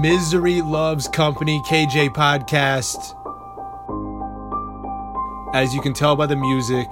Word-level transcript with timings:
Misery 0.00 0.62
Loves 0.62 1.08
Company 1.08 1.60
KJ 1.62 2.10
podcast. 2.10 3.16
As 5.52 5.74
you 5.74 5.80
can 5.80 5.92
tell 5.92 6.14
by 6.14 6.26
the 6.26 6.36
music, 6.36 6.88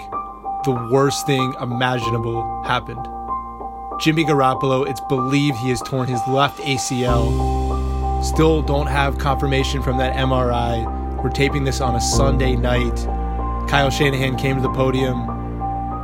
the 0.65 0.89
worst 0.91 1.25
thing 1.25 1.55
imaginable 1.61 2.43
happened. 2.65 3.07
Jimmy 4.01 4.25
Garoppolo, 4.25 4.89
it's 4.89 5.01
believed 5.09 5.57
he 5.59 5.69
has 5.69 5.81
torn 5.83 6.09
his 6.09 6.21
left 6.27 6.59
ACL. 6.59 8.25
Still 8.25 8.61
don't 8.63 8.89
have 8.89 9.19
confirmation 9.19 9.85
from 9.85 9.99
that 9.99 10.17
MRI. 10.17 11.23
We're 11.23 11.31
taping 11.31 11.63
this 11.63 11.81
on 11.81 11.95
a 11.95 12.01
Sunday 12.01 12.57
night. 12.57 12.97
Kyle 13.69 13.91
Shanahan 13.91 14.37
came 14.37 14.57
to 14.57 14.63
the 14.63 14.73
podium 14.73 15.31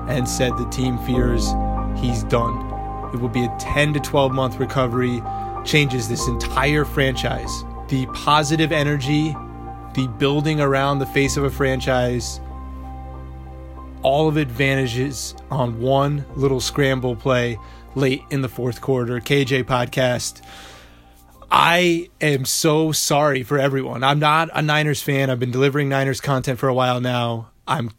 and 0.09 0.28
said 0.28 0.56
the 0.56 0.69
team 0.71 0.99
fears 0.99 1.53
he's 1.97 2.22
done. 2.22 2.71
It 3.12 3.21
will 3.21 3.28
be 3.28 3.44
a 3.44 3.56
10 3.59 3.93
to 3.94 4.00
12 4.00 4.32
month 4.32 4.60
recovery 4.60 5.21
changes 5.65 6.09
this 6.09 6.27
entire 6.28 6.84
franchise. 6.84 7.65
The 7.89 8.06
positive 8.15 8.73
energy, 8.73 9.37
the 9.95 10.09
building 10.19 10.61
around 10.61 10.99
the 10.99 11.06
face 11.06 11.37
of 11.37 11.45
a 11.45 11.50
franchise, 11.50 12.41
all 14.03 14.28
of 14.28 14.37
it 14.37 14.49
vanishes 14.49 15.34
on 15.50 15.81
one 15.81 16.25
little 16.34 16.61
scramble 16.61 17.15
play 17.15 17.59
late 17.95 18.23
in 18.31 18.43
the 18.43 18.49
fourth 18.49 18.81
quarter. 18.81 19.21
KJ 19.21 19.65
podcast. 19.65 20.43
I 21.50 22.09
am 22.21 22.47
so 22.47 22.93
sorry 22.93 23.43
for 23.43 23.59
everyone. 23.59 24.03
I'm 24.03 24.19
not 24.19 24.49
a 24.55 24.62
Niners 24.62 25.03
fan. 25.03 25.29
I've 25.29 25.39
been 25.39 25.50
delivering 25.50 25.89
Niners 25.89 26.21
content 26.21 26.59
for 26.59 26.69
a 26.69 26.75
while 26.75 27.00
now. 27.00 27.50
I'm 27.69 27.91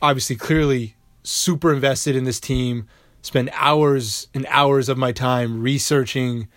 obviously 0.00 0.36
clearly 0.36 0.96
super 1.22 1.72
invested 1.72 2.16
in 2.16 2.24
this 2.24 2.40
team. 2.40 2.88
Spend 3.20 3.50
hours 3.52 4.28
and 4.32 4.46
hours 4.48 4.88
of 4.88 4.96
my 4.96 5.12
time 5.12 5.62
researching 5.62 6.48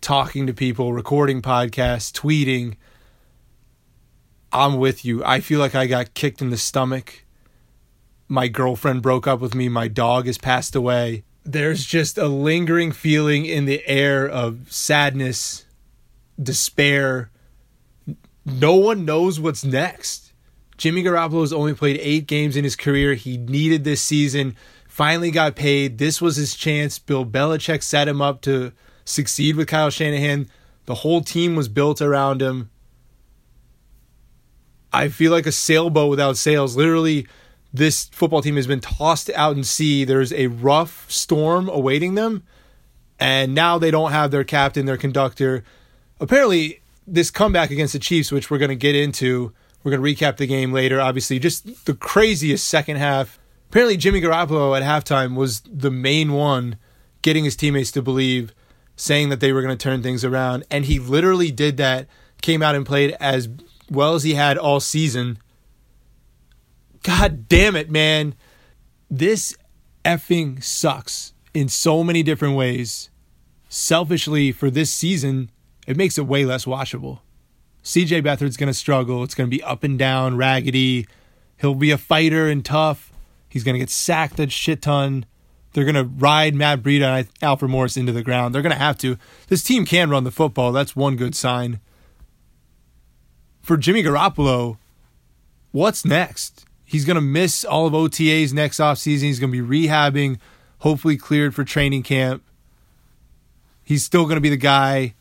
talking 0.00 0.46
to 0.46 0.54
people, 0.54 0.92
recording 0.92 1.42
podcasts, 1.42 2.12
tweeting. 2.12 2.76
I'm 4.52 4.78
with 4.78 5.04
you. 5.04 5.24
I 5.24 5.40
feel 5.40 5.60
like 5.60 5.74
I 5.74 5.86
got 5.86 6.14
kicked 6.14 6.40
in 6.40 6.50
the 6.50 6.56
stomach. 6.56 7.24
My 8.28 8.48
girlfriend 8.48 9.02
broke 9.02 9.26
up 9.26 9.40
with 9.40 9.54
me. 9.54 9.68
My 9.68 9.88
dog 9.88 10.26
has 10.26 10.38
passed 10.38 10.74
away. 10.74 11.24
There's 11.44 11.84
just 11.84 12.18
a 12.18 12.28
lingering 12.28 12.92
feeling 12.92 13.46
in 13.46 13.64
the 13.64 13.86
air 13.86 14.28
of 14.28 14.70
sadness, 14.72 15.64
despair. 16.42 17.30
No 18.44 18.74
one 18.74 19.04
knows 19.04 19.40
what's 19.40 19.64
next. 19.64 20.32
Jimmy 20.76 21.02
Garoppolo 21.02 21.40
has 21.40 21.52
only 21.52 21.74
played 21.74 21.98
eight 22.00 22.26
games 22.26 22.56
in 22.56 22.64
his 22.64 22.76
career. 22.76 23.14
He 23.14 23.36
needed 23.36 23.84
this 23.84 24.00
season, 24.00 24.56
finally 24.86 25.30
got 25.30 25.56
paid. 25.56 25.98
This 25.98 26.20
was 26.20 26.36
his 26.36 26.54
chance. 26.54 26.98
Bill 26.98 27.26
Belichick 27.26 27.82
set 27.82 28.08
him 28.08 28.22
up 28.22 28.40
to 28.42 28.72
succeed 29.08 29.56
with 29.56 29.68
Kyle 29.68 29.90
Shanahan. 29.90 30.48
The 30.86 30.96
whole 30.96 31.20
team 31.20 31.56
was 31.56 31.68
built 31.68 32.00
around 32.00 32.40
him. 32.40 32.70
I 34.92 35.08
feel 35.08 35.32
like 35.32 35.46
a 35.46 35.52
sailboat 35.52 36.10
without 36.10 36.36
sails. 36.36 36.76
Literally, 36.76 37.26
this 37.72 38.06
football 38.06 38.42
team 38.42 38.56
has 38.56 38.66
been 38.66 38.80
tossed 38.80 39.30
out 39.30 39.56
in 39.56 39.64
sea. 39.64 40.04
There's 40.04 40.32
a 40.32 40.46
rough 40.46 41.10
storm 41.10 41.68
awaiting 41.68 42.14
them, 42.14 42.42
and 43.18 43.54
now 43.54 43.78
they 43.78 43.90
don't 43.90 44.12
have 44.12 44.30
their 44.30 44.44
captain, 44.44 44.86
their 44.86 44.96
conductor. 44.96 45.62
Apparently, 46.20 46.80
this 47.06 47.30
comeback 47.30 47.70
against 47.70 47.92
the 47.92 47.98
Chiefs, 47.98 48.32
which 48.32 48.50
we're 48.50 48.58
going 48.58 48.70
to 48.70 48.76
get 48.76 48.94
into, 48.94 49.52
we're 49.82 49.90
going 49.90 50.02
to 50.02 50.24
recap 50.24 50.38
the 50.38 50.46
game 50.46 50.72
later. 50.72 51.00
Obviously, 51.00 51.38
just 51.38 51.84
the 51.84 51.94
craziest 51.94 52.66
second 52.66 52.96
half. 52.96 53.38
Apparently, 53.68 53.98
Jimmy 53.98 54.20
Garoppolo 54.22 54.78
at 54.78 54.82
halftime 54.82 55.34
was 55.34 55.60
the 55.60 55.90
main 55.90 56.32
one 56.32 56.78
getting 57.20 57.44
his 57.44 57.56
teammates 57.56 57.90
to 57.92 58.00
believe 58.00 58.54
saying 58.98 59.28
that 59.28 59.40
they 59.40 59.52
were 59.52 59.62
going 59.62 59.76
to 59.76 59.82
turn 59.82 60.02
things 60.02 60.24
around. 60.24 60.64
And 60.70 60.84
he 60.84 60.98
literally 60.98 61.50
did 61.50 61.76
that, 61.78 62.08
came 62.42 62.62
out 62.62 62.74
and 62.74 62.84
played 62.84 63.16
as 63.20 63.48
well 63.90 64.14
as 64.14 64.24
he 64.24 64.34
had 64.34 64.58
all 64.58 64.80
season. 64.80 65.38
God 67.02 67.48
damn 67.48 67.76
it, 67.76 67.90
man. 67.90 68.34
This 69.08 69.56
effing 70.04 70.62
sucks 70.62 71.32
in 71.54 71.68
so 71.68 72.02
many 72.02 72.22
different 72.22 72.56
ways. 72.56 73.08
Selfishly, 73.68 74.50
for 74.50 74.70
this 74.70 74.90
season, 74.90 75.50
it 75.86 75.96
makes 75.96 76.18
it 76.18 76.26
way 76.26 76.44
less 76.44 76.64
watchable. 76.64 77.20
CJ 77.84 78.22
Beathard's 78.22 78.56
going 78.56 78.68
to 78.68 78.74
struggle. 78.74 79.22
It's 79.22 79.34
going 79.34 79.48
to 79.48 79.56
be 79.56 79.62
up 79.62 79.84
and 79.84 79.98
down, 79.98 80.36
raggedy. 80.36 81.06
He'll 81.58 81.74
be 81.74 81.90
a 81.90 81.98
fighter 81.98 82.48
and 82.48 82.64
tough. 82.64 83.12
He's 83.48 83.64
going 83.64 83.74
to 83.74 83.78
get 83.78 83.90
sacked 83.90 84.40
a 84.40 84.48
shit 84.48 84.82
ton. 84.82 85.24
They're 85.72 85.84
going 85.84 85.94
to 85.94 86.04
ride 86.04 86.54
Matt 86.54 86.82
Breida 86.82 87.18
and 87.20 87.28
Alfred 87.42 87.70
Morris 87.70 87.96
into 87.96 88.12
the 88.12 88.22
ground. 88.22 88.54
They're 88.54 88.62
going 88.62 88.72
to 88.72 88.78
have 88.78 88.98
to. 88.98 89.18
This 89.48 89.62
team 89.62 89.84
can 89.84 90.10
run 90.10 90.24
the 90.24 90.30
football. 90.30 90.72
That's 90.72 90.96
one 90.96 91.16
good 91.16 91.34
sign. 91.34 91.80
For 93.60 93.76
Jimmy 93.76 94.02
Garoppolo, 94.02 94.78
what's 95.72 96.04
next? 96.04 96.64
He's 96.84 97.04
going 97.04 97.16
to 97.16 97.20
miss 97.20 97.64
all 97.64 97.86
of 97.86 97.92
OTAs 97.92 98.54
next 98.54 98.78
offseason. 98.78 99.22
He's 99.22 99.38
going 99.38 99.52
to 99.52 99.62
be 99.62 99.86
rehabbing, 99.86 100.38
hopefully 100.78 101.18
cleared 101.18 101.54
for 101.54 101.64
training 101.64 102.02
camp. 102.02 102.42
He's 103.84 104.04
still 104.04 104.24
going 104.24 104.36
to 104.36 104.40
be 104.40 104.48
the 104.48 104.56
guy. 104.56 105.14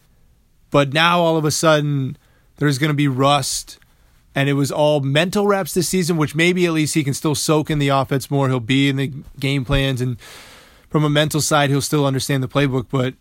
But 0.71 0.93
now 0.93 1.19
all 1.19 1.35
of 1.37 1.45
a 1.45 1.51
sudden, 1.51 2.17
there's 2.55 2.77
going 2.77 2.89
to 2.89 2.95
be 2.95 3.07
rust 3.07 3.79
and 4.37 4.47
it 4.47 4.53
was 4.53 4.71
all 4.71 4.99
mental 4.99 5.47
reps 5.47 5.73
this 5.73 5.89
season, 5.89 6.15
which 6.15 6.35
maybe 6.35 6.67
at 6.67 6.71
least 6.71 6.93
he 6.93 7.03
can 7.03 7.15
still 7.15 7.33
soak 7.33 7.71
in 7.71 7.79
the 7.79 7.87
offense 7.87 8.29
more. 8.29 8.47
He'll 8.47 8.59
be 8.59 8.87
in 8.87 8.95
the 8.95 9.11
game 9.39 9.65
plans, 9.65 9.99
and 9.99 10.21
from 10.91 11.03
a 11.03 11.09
mental 11.09 11.41
side, 11.41 11.71
he'll 11.71 11.81
still 11.81 12.05
understand 12.05 12.43
the 12.43 12.47
playbook, 12.47 12.85
but 12.91 13.15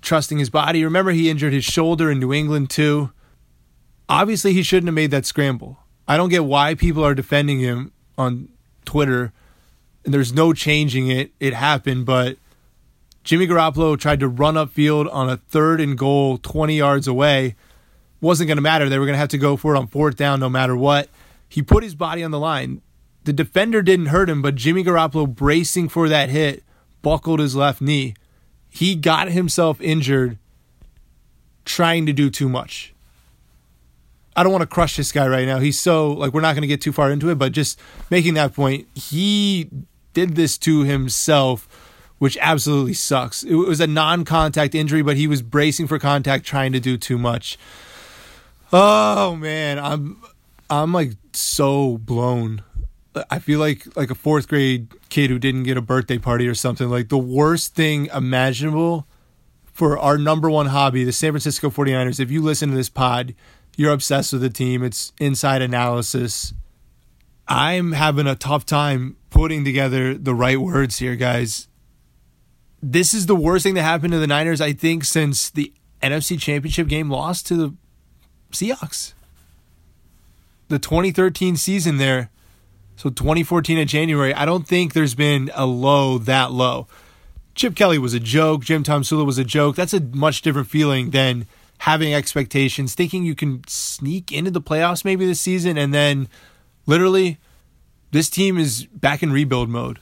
trusting 0.00 0.38
his 0.38 0.48
body. 0.48 0.82
Remember, 0.82 1.10
he 1.10 1.28
injured 1.28 1.52
his 1.52 1.66
shoulder 1.66 2.10
in 2.10 2.18
New 2.18 2.32
England 2.32 2.70
too. 2.70 3.10
Obviously, 4.08 4.54
he 4.54 4.62
shouldn't 4.62 4.88
have 4.88 4.94
made 4.94 5.10
that 5.10 5.26
scramble. 5.26 5.80
I 6.08 6.16
don't 6.16 6.30
get 6.30 6.46
why 6.46 6.74
people 6.74 7.04
are 7.04 7.14
defending 7.14 7.58
him 7.58 7.92
on 8.16 8.48
Twitter. 8.86 9.34
And 10.06 10.14
there's 10.14 10.32
no 10.32 10.54
changing 10.54 11.08
it. 11.08 11.32
It 11.38 11.52
happened, 11.52 12.06
but 12.06 12.38
Jimmy 13.24 13.46
Garoppolo 13.46 13.98
tried 13.98 14.20
to 14.20 14.28
run 14.28 14.54
upfield 14.54 15.12
on 15.12 15.28
a 15.28 15.36
third 15.36 15.82
and 15.82 15.98
goal 15.98 16.38
20 16.38 16.78
yards 16.78 17.06
away. 17.06 17.56
Wasn't 18.20 18.46
going 18.46 18.56
to 18.56 18.62
matter. 18.62 18.88
They 18.88 18.98
were 18.98 19.06
going 19.06 19.14
to 19.14 19.20
have 19.20 19.28
to 19.28 19.38
go 19.38 19.56
for 19.56 19.74
it 19.74 19.78
on 19.78 19.86
fourth 19.88 20.16
down 20.16 20.40
no 20.40 20.48
matter 20.48 20.76
what. 20.76 21.08
He 21.48 21.62
put 21.62 21.82
his 21.82 21.94
body 21.94 22.22
on 22.24 22.30
the 22.30 22.38
line. 22.38 22.80
The 23.24 23.32
defender 23.32 23.82
didn't 23.82 24.06
hurt 24.06 24.30
him, 24.30 24.40
but 24.40 24.54
Jimmy 24.54 24.84
Garoppolo 24.84 25.32
bracing 25.32 25.88
for 25.88 26.08
that 26.08 26.28
hit 26.28 26.62
buckled 27.02 27.40
his 27.40 27.54
left 27.54 27.80
knee. 27.80 28.14
He 28.68 28.94
got 28.94 29.30
himself 29.30 29.80
injured 29.80 30.38
trying 31.64 32.06
to 32.06 32.12
do 32.12 32.30
too 32.30 32.48
much. 32.48 32.94
I 34.36 34.42
don't 34.42 34.52
want 34.52 34.62
to 34.62 34.66
crush 34.66 34.96
this 34.96 35.12
guy 35.12 35.26
right 35.26 35.46
now. 35.46 35.58
He's 35.58 35.80
so 35.80 36.12
like 36.12 36.32
we're 36.32 36.40
not 36.40 36.52
going 36.52 36.62
to 36.62 36.68
get 36.68 36.80
too 36.80 36.92
far 36.92 37.10
into 37.10 37.30
it, 37.30 37.36
but 37.36 37.52
just 37.52 37.80
making 38.10 38.34
that 38.34 38.54
point, 38.54 38.86
he 38.94 39.70
did 40.12 40.36
this 40.36 40.58
to 40.58 40.80
himself, 40.82 41.68
which 42.18 42.36
absolutely 42.40 42.92
sucks. 42.94 43.42
It 43.42 43.54
was 43.54 43.80
a 43.80 43.86
non-contact 43.86 44.74
injury, 44.74 45.02
but 45.02 45.16
he 45.16 45.26
was 45.26 45.42
bracing 45.42 45.86
for 45.86 45.98
contact, 45.98 46.44
trying 46.44 46.72
to 46.72 46.80
do 46.80 46.96
too 46.96 47.18
much. 47.18 47.58
Oh 48.78 49.34
man, 49.36 49.78
I'm 49.78 50.22
I'm 50.68 50.92
like 50.92 51.12
so 51.32 51.96
blown. 51.96 52.62
I 53.30 53.38
feel 53.38 53.58
like 53.58 53.96
like 53.96 54.10
a 54.10 54.14
fourth 54.14 54.48
grade 54.48 54.88
kid 55.08 55.30
who 55.30 55.38
didn't 55.38 55.62
get 55.62 55.78
a 55.78 55.80
birthday 55.80 56.18
party 56.18 56.46
or 56.46 56.54
something. 56.54 56.90
Like 56.90 57.08
the 57.08 57.16
worst 57.16 57.74
thing 57.74 58.10
imaginable 58.12 59.06
for 59.64 59.98
our 59.98 60.18
number 60.18 60.50
one 60.50 60.66
hobby, 60.66 61.04
the 61.04 61.12
San 61.12 61.32
Francisco 61.32 61.70
49ers. 61.70 62.20
If 62.20 62.30
you 62.30 62.42
listen 62.42 62.68
to 62.68 62.76
this 62.76 62.90
pod, 62.90 63.34
you're 63.78 63.94
obsessed 63.94 64.34
with 64.34 64.42
the 64.42 64.50
team. 64.50 64.82
It's 64.82 65.14
inside 65.18 65.62
analysis. 65.62 66.52
I'm 67.48 67.92
having 67.92 68.26
a 68.26 68.34
tough 68.34 68.66
time 68.66 69.16
putting 69.30 69.64
together 69.64 70.12
the 70.12 70.34
right 70.34 70.60
words 70.60 70.98
here, 70.98 71.16
guys. 71.16 71.68
This 72.82 73.14
is 73.14 73.24
the 73.24 73.36
worst 73.36 73.62
thing 73.62 73.72
that 73.76 73.84
happened 73.84 74.12
to 74.12 74.18
the 74.18 74.26
Niners, 74.26 74.60
I 74.60 74.74
think, 74.74 75.04
since 75.04 75.48
the 75.48 75.72
NFC 76.02 76.38
Championship 76.38 76.88
game 76.88 77.08
lost 77.08 77.46
to 77.46 77.56
the 77.56 77.74
Seahawks. 78.52 79.12
The 80.68 80.78
2013 80.78 81.56
season 81.56 81.98
there, 81.98 82.30
so 82.96 83.10
2014 83.10 83.78
in 83.78 83.86
January, 83.86 84.34
I 84.34 84.44
don't 84.44 84.66
think 84.66 84.92
there's 84.92 85.14
been 85.14 85.50
a 85.54 85.66
low 85.66 86.18
that 86.18 86.52
low. 86.52 86.88
Chip 87.54 87.74
Kelly 87.74 87.98
was 87.98 88.14
a 88.14 88.20
joke. 88.20 88.64
Jim 88.64 88.82
Tomsula 88.82 89.24
was 89.24 89.38
a 89.38 89.44
joke. 89.44 89.76
That's 89.76 89.94
a 89.94 90.00
much 90.00 90.42
different 90.42 90.68
feeling 90.68 91.10
than 91.10 91.46
having 91.78 92.12
expectations, 92.12 92.94
thinking 92.94 93.24
you 93.24 93.34
can 93.34 93.62
sneak 93.66 94.30
into 94.32 94.50
the 94.50 94.60
playoffs 94.60 95.04
maybe 95.04 95.26
this 95.26 95.40
season, 95.40 95.78
and 95.78 95.94
then 95.94 96.28
literally 96.86 97.38
this 98.12 98.28
team 98.28 98.58
is 98.58 98.86
back 98.86 99.22
in 99.22 99.32
rebuild 99.32 99.68
mode. 99.68 100.00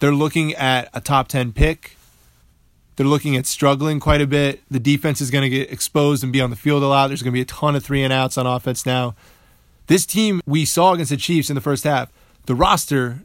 They're 0.00 0.14
looking 0.14 0.54
at 0.54 0.88
a 0.94 1.00
top 1.00 1.28
10 1.28 1.52
pick. 1.52 1.97
They're 2.98 3.06
looking 3.06 3.36
at 3.36 3.46
struggling 3.46 4.00
quite 4.00 4.20
a 4.20 4.26
bit. 4.26 4.60
The 4.68 4.80
defense 4.80 5.20
is 5.20 5.30
going 5.30 5.42
to 5.42 5.48
get 5.48 5.70
exposed 5.70 6.24
and 6.24 6.32
be 6.32 6.40
on 6.40 6.50
the 6.50 6.56
field 6.56 6.82
a 6.82 6.88
lot. 6.88 7.06
There's 7.06 7.22
going 7.22 7.30
to 7.30 7.36
be 7.36 7.42
a 7.42 7.44
ton 7.44 7.76
of 7.76 7.84
three 7.84 8.02
and 8.02 8.12
outs 8.12 8.36
on 8.36 8.44
offense 8.44 8.84
now. 8.84 9.14
This 9.86 10.04
team 10.04 10.40
we 10.46 10.64
saw 10.64 10.94
against 10.94 11.10
the 11.10 11.16
Chiefs 11.16 11.48
in 11.48 11.54
the 11.54 11.60
first 11.60 11.84
half, 11.84 12.10
the 12.46 12.56
roster 12.56 13.22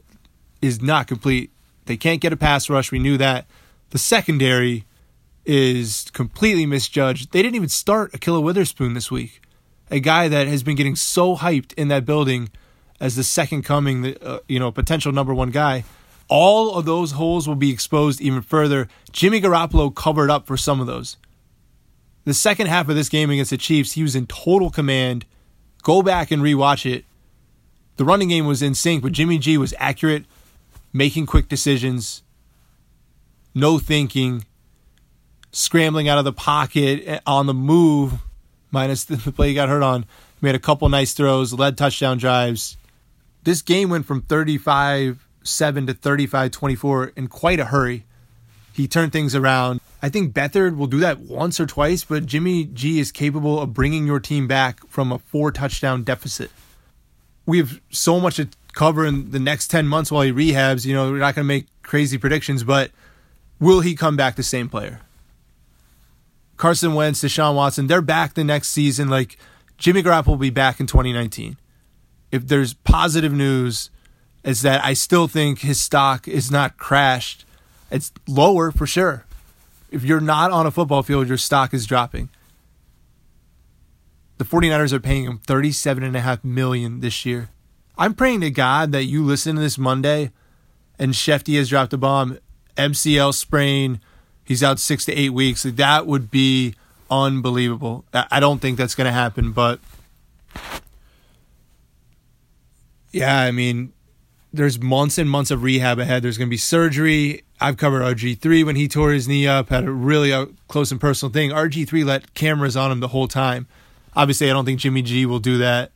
is 0.62 0.80
not 0.80 1.08
complete. 1.08 1.50
They 1.86 1.98
can't 1.98 2.22
get 2.22 2.32
a 2.32 2.38
pass 2.38 2.70
rush. 2.70 2.92
We 2.92 3.00
knew 3.00 3.18
that. 3.18 3.48
The 3.90 3.98
secondary 3.98 4.86
is 5.44 6.06
completely 6.14 6.68
misjudged. 6.68 7.32
They 7.32 7.42
didn't 7.42 7.56
even 7.56 7.70
start 7.70 8.12
Ahkello 8.12 8.44
Witherspoon 8.44 8.94
this 8.94 9.10
week, 9.10 9.42
a 9.90 10.00
guy 10.00 10.28
that 10.28 10.48
has 10.48 10.62
been 10.62 10.76
getting 10.76 10.96
so 10.96 11.36
hyped 11.36 11.74
in 11.74 11.88
that 11.88 12.06
building 12.06 12.50
as 13.00 13.16
the 13.16 13.24
second 13.24 13.64
coming, 13.64 14.16
uh, 14.22 14.38
you 14.48 14.60
know 14.60 14.72
potential 14.72 15.12
number 15.12 15.34
one 15.34 15.50
guy. 15.50 15.84
All 16.36 16.74
of 16.74 16.86
those 16.86 17.12
holes 17.12 17.48
will 17.48 17.54
be 17.54 17.70
exposed 17.70 18.20
even 18.20 18.42
further. 18.42 18.88
Jimmy 19.12 19.40
Garoppolo 19.40 19.94
covered 19.94 20.32
up 20.32 20.48
for 20.48 20.58
some 20.58 20.82
of 20.82 20.88
those. 20.88 21.16
The 22.26 22.34
second 22.34 22.68
half 22.68 22.90
of 22.90 22.96
this 22.96 23.08
game 23.08 23.30
against 23.30 23.52
the 23.52 23.58
Chiefs, 23.58 23.92
he 23.92 24.02
was 24.02 24.16
in 24.16 24.26
total 24.26 24.72
command. 24.72 25.28
Go 25.84 26.02
back 26.02 26.32
and 26.32 26.42
rewatch 26.42 26.92
it. 26.92 27.06
The 27.98 28.04
running 28.04 28.30
game 28.30 28.48
was 28.48 28.64
in 28.64 28.74
sync, 28.74 29.04
but 29.04 29.12
Jimmy 29.12 29.38
G 29.38 29.60
was 29.60 29.76
accurate, 29.78 30.26
making 30.92 31.28
quick 31.28 31.50
decisions, 31.50 32.24
no 33.54 33.78
thinking 33.78 34.44
scrambling 35.52 36.10
out 36.10 36.18
of 36.18 36.26
the 36.26 36.34
pocket 36.34 37.04
eh, 37.06 37.20
on 37.28 37.46
the 37.46 37.54
move, 37.54 38.14
minus 38.72 39.04
the 39.06 39.32
play 39.32 39.50
he 39.50 39.54
got 39.54 39.70
hurt 39.70 39.84
on. 39.84 40.04
Made 40.42 40.56
a 40.56 40.60
couple 40.60 40.90
nice 40.90 41.14
throws, 41.14 41.54
led 41.54 41.78
touchdown 41.78 42.18
drives. 42.18 42.76
This 43.44 43.62
game 43.62 43.92
went 43.92 44.08
from 44.08 44.24
35 44.24 45.23
7 45.44 45.88
to 45.88 45.94
35 45.94 46.52
24 46.52 47.14
in 47.16 47.28
quite 47.28 47.60
a 47.60 47.66
hurry. 47.66 48.06
He 48.74 48.88
turned 48.88 49.12
things 49.12 49.36
around. 49.36 49.82
I 50.02 50.10
think 50.10 50.34
Beathard 50.34 50.76
will 50.76 50.88
do 50.88 51.00
that 51.00 51.20
once 51.20 51.60
or 51.60 51.66
twice, 51.66 52.04
but 52.04 52.26
Jimmy 52.26 52.66
G 52.66 53.00
is 53.00 53.12
capable 53.12 53.62
of 53.62 53.74
bringing 53.74 54.08
your 54.08 54.20
team 54.20 54.48
back 54.48 54.86
from 54.88 55.12
a 55.12 55.20
four 55.20 55.52
touchdown 55.52 56.04
deficit. 56.04 56.52
We 57.46 57.60
have 57.60 57.80
so 57.90 58.20
much 58.20 58.38
to 58.38 58.50
cover 58.74 59.06
in 59.06 59.32
the 59.32 59.40
next 59.40 59.68
10 59.68 59.88
months 59.88 60.12
while 60.12 60.24
he 60.24 60.32
rehabs. 60.32 60.86
You 60.86 60.94
know, 60.94 61.12
we're 61.12 61.20
not 61.20 61.36
going 61.36 61.46
to 61.46 61.54
make 61.54 61.68
crazy 61.84 62.18
predictions, 62.18 62.64
but 62.64 62.92
will 63.60 63.82
he 63.82 63.96
come 63.96 64.18
back 64.18 64.36
the 64.36 64.44
same 64.44 64.70
player? 64.70 65.02
Carson 66.58 66.94
Wentz, 66.94 67.24
Deshaun 67.24 67.56
Watson, 67.56 67.88
they're 67.88 68.02
back 68.02 68.34
the 68.34 68.44
next 68.44 68.70
season. 68.70 69.10
Like 69.10 69.38
Jimmy 69.78 70.02
Garoppolo 70.04 70.28
will 70.28 70.38
be 70.38 70.50
back 70.50 70.80
in 70.80 70.88
2019. 70.88 71.58
If 72.32 72.48
there's 72.48 72.74
positive 72.74 73.34
news, 73.34 73.90
is 74.44 74.62
that 74.62 74.84
I 74.84 74.94
still 74.94 75.28
think 75.28 75.60
his 75.60 75.80
stock 75.80 76.28
is 76.28 76.52
not 76.52 76.78
crashed. 76.78 77.46
It's 77.92 78.12
lower 78.28 78.72
for 78.72 78.86
sure. 78.86 79.26
If 79.92 80.04
you're 80.04 80.20
not 80.20 80.52
on 80.52 80.66
a 80.66 80.72
football 80.72 81.04
field, 81.04 81.28
your 81.28 81.38
stock 81.38 81.74
is 81.74 81.86
dropping. 81.86 82.30
The 84.38 84.46
49ers 84.46 84.92
are 84.92 85.00
paying 85.00 85.26
him 85.26 85.40
37.5 85.40 86.44
million 86.44 87.00
this 87.00 87.26
year. 87.26 87.50
I'm 87.98 88.16
praying 88.16 88.42
to 88.42 88.50
God 88.50 88.92
that 88.92 89.04
you 89.06 89.24
listen 89.24 89.56
to 89.56 89.62
this 89.62 89.78
Monday 89.78 90.32
and 90.98 91.14
Shefty 91.14 91.58
has 91.58 91.70
dropped 91.70 91.94
a 91.94 91.98
bomb, 91.98 92.40
MCL 92.78 93.34
sprain, 93.34 94.00
he's 94.44 94.64
out 94.64 94.80
six 94.80 95.06
to 95.06 95.14
eight 95.14 95.32
weeks. 95.32 95.64
That 95.64 96.08
would 96.08 96.32
be 96.32 96.76
unbelievable. 97.10 98.06
I 98.14 98.40
don't 98.40 98.60
think 98.60 98.78
that's 98.78 98.96
going 98.96 99.06
to 99.06 99.12
happen, 99.12 99.52
but 99.52 99.80
yeah, 103.12 103.40
I 103.40 103.52
mean, 103.52 103.94
there's 104.54 104.80
months 104.80 105.18
and 105.18 105.30
months 105.30 105.50
of 105.50 105.64
rehab 105.64 105.98
ahead. 105.98 106.24
There's 106.24 106.38
going 106.38 106.48
to 106.48 106.52
be 106.52 106.58
surgery. 106.58 107.44
I've 107.60 107.76
covered 107.76 108.04
RG3 108.04 108.64
when 108.66 108.76
he 108.76 108.88
tore 108.88 109.12
his 109.12 109.28
knee 109.28 109.48
up, 109.48 109.70
had 109.70 109.86
a 109.86 109.92
really 109.92 110.32
uh, 110.32 110.46
close 110.68 110.92
and 110.92 111.02
personal 111.02 111.34
thing. 111.34 111.50
RG3 111.50 112.06
let 112.06 112.34
cameras 112.36 112.78
on 112.78 112.92
him 112.92 113.00
the 113.00 113.08
whole 113.10 113.28
time. 113.28 113.68
Obviously, 114.16 114.50
I 114.50 114.54
don't 114.54 114.64
think 114.64 114.80
Jimmy 114.80 115.02
G 115.02 115.26
will 115.26 115.40
do 115.40 115.58
that. 115.58 115.92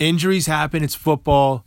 Injuries 0.00 0.46
happen. 0.46 0.82
It's 0.82 0.96
football. 0.96 1.64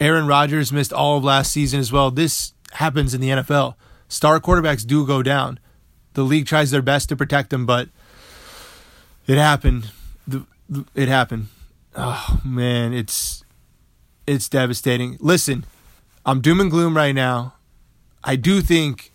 Aaron 0.00 0.26
Rodgers 0.26 0.72
missed 0.72 0.92
all 0.92 1.18
of 1.18 1.24
last 1.24 1.52
season 1.52 1.78
as 1.78 1.92
well. 1.92 2.10
This 2.10 2.54
happens 2.72 3.12
in 3.12 3.20
the 3.20 3.28
NFL. 3.28 3.74
Star 4.08 4.40
quarterbacks 4.40 4.86
do 4.86 5.06
go 5.06 5.22
down. 5.22 5.58
The 6.14 6.22
league 6.22 6.46
tries 6.46 6.70
their 6.70 6.82
best 6.82 7.10
to 7.10 7.16
protect 7.16 7.50
them, 7.50 7.66
but 7.66 7.88
it 9.26 9.36
happened. 9.36 9.90
It 10.94 11.08
happened. 11.08 11.48
Oh 11.94 12.40
man, 12.44 12.92
it's 12.92 13.44
it's 14.26 14.48
devastating. 14.48 15.16
Listen, 15.20 15.64
I'm 16.24 16.40
doom 16.40 16.60
and 16.60 16.70
gloom 16.70 16.96
right 16.96 17.14
now. 17.14 17.54
I 18.24 18.36
do 18.36 18.60
think 18.60 19.12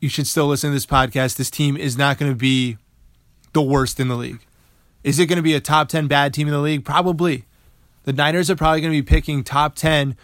you 0.00 0.08
should 0.08 0.26
still 0.26 0.46
listen 0.46 0.70
to 0.70 0.74
this 0.74 0.86
podcast. 0.86 1.36
This 1.36 1.50
team 1.50 1.76
is 1.76 1.96
not 1.96 2.18
going 2.18 2.30
to 2.30 2.36
be 2.36 2.76
the 3.52 3.62
worst 3.62 4.00
in 4.00 4.08
the 4.08 4.16
league. 4.16 4.40
Is 5.02 5.18
it 5.18 5.26
going 5.26 5.36
to 5.36 5.42
be 5.42 5.54
a 5.54 5.60
top 5.60 5.88
10 5.88 6.08
bad 6.08 6.34
team 6.34 6.46
in 6.46 6.52
the 6.52 6.60
league? 6.60 6.84
Probably. 6.84 7.44
The 8.04 8.12
Niners 8.12 8.50
are 8.50 8.56
probably 8.56 8.80
going 8.80 8.92
to 8.92 9.02
be 9.02 9.06
picking 9.06 9.44
top 9.44 9.74
10, 9.76 10.16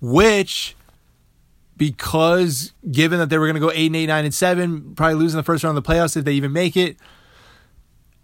which 0.00 0.76
because 1.76 2.72
given 2.90 3.18
that 3.18 3.28
they 3.30 3.38
were 3.38 3.46
going 3.46 3.54
to 3.54 3.60
go 3.60 3.70
8 3.70 3.86
and 3.86 3.96
8, 3.96 4.06
9 4.06 4.24
and 4.24 4.34
7, 4.34 4.94
probably 4.94 5.16
losing 5.16 5.36
the 5.36 5.44
first 5.44 5.64
round 5.64 5.76
of 5.76 5.84
the 5.84 5.88
playoffs 5.88 6.16
if 6.16 6.24
they 6.24 6.32
even 6.32 6.52
make 6.52 6.76
it. 6.76 6.96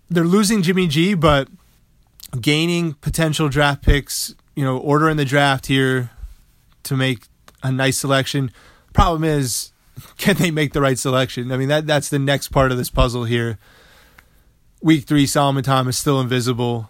They're 0.09 0.25
losing 0.25 0.63
Jimmy 0.63 0.87
G, 0.87 1.15
but 1.15 1.49
gaining 2.41 2.95
potential 2.95 3.49
draft 3.49 3.83
picks, 3.83 4.35
you 4.55 4.65
know, 4.65 4.79
ordering 4.79 5.17
the 5.17 5.25
draft 5.25 5.67
here 5.67 6.11
to 6.85 6.97
make 6.97 7.25
a 7.63 7.71
nice 7.71 7.99
selection. 7.99 8.51
Problem 8.93 9.25
is, 9.25 9.73
can 10.17 10.37
they 10.37 10.51
make 10.51 10.73
the 10.73 10.81
right 10.81 10.99
selection? 10.99 11.53
I 11.53 11.57
mean, 11.57 11.69
that 11.69 11.87
that's 11.87 12.09
the 12.09 12.19
next 12.19 12.49
part 12.49 12.73
of 12.73 12.79
this 12.79 12.91
puzzle 12.91 13.25
here. 13.25 13.59
Week 14.83 15.05
three, 15.05 15.27
Solomon 15.27 15.63
Thomas 15.63 15.97
is 15.97 16.01
still 16.01 16.21
invisible. 16.21 16.89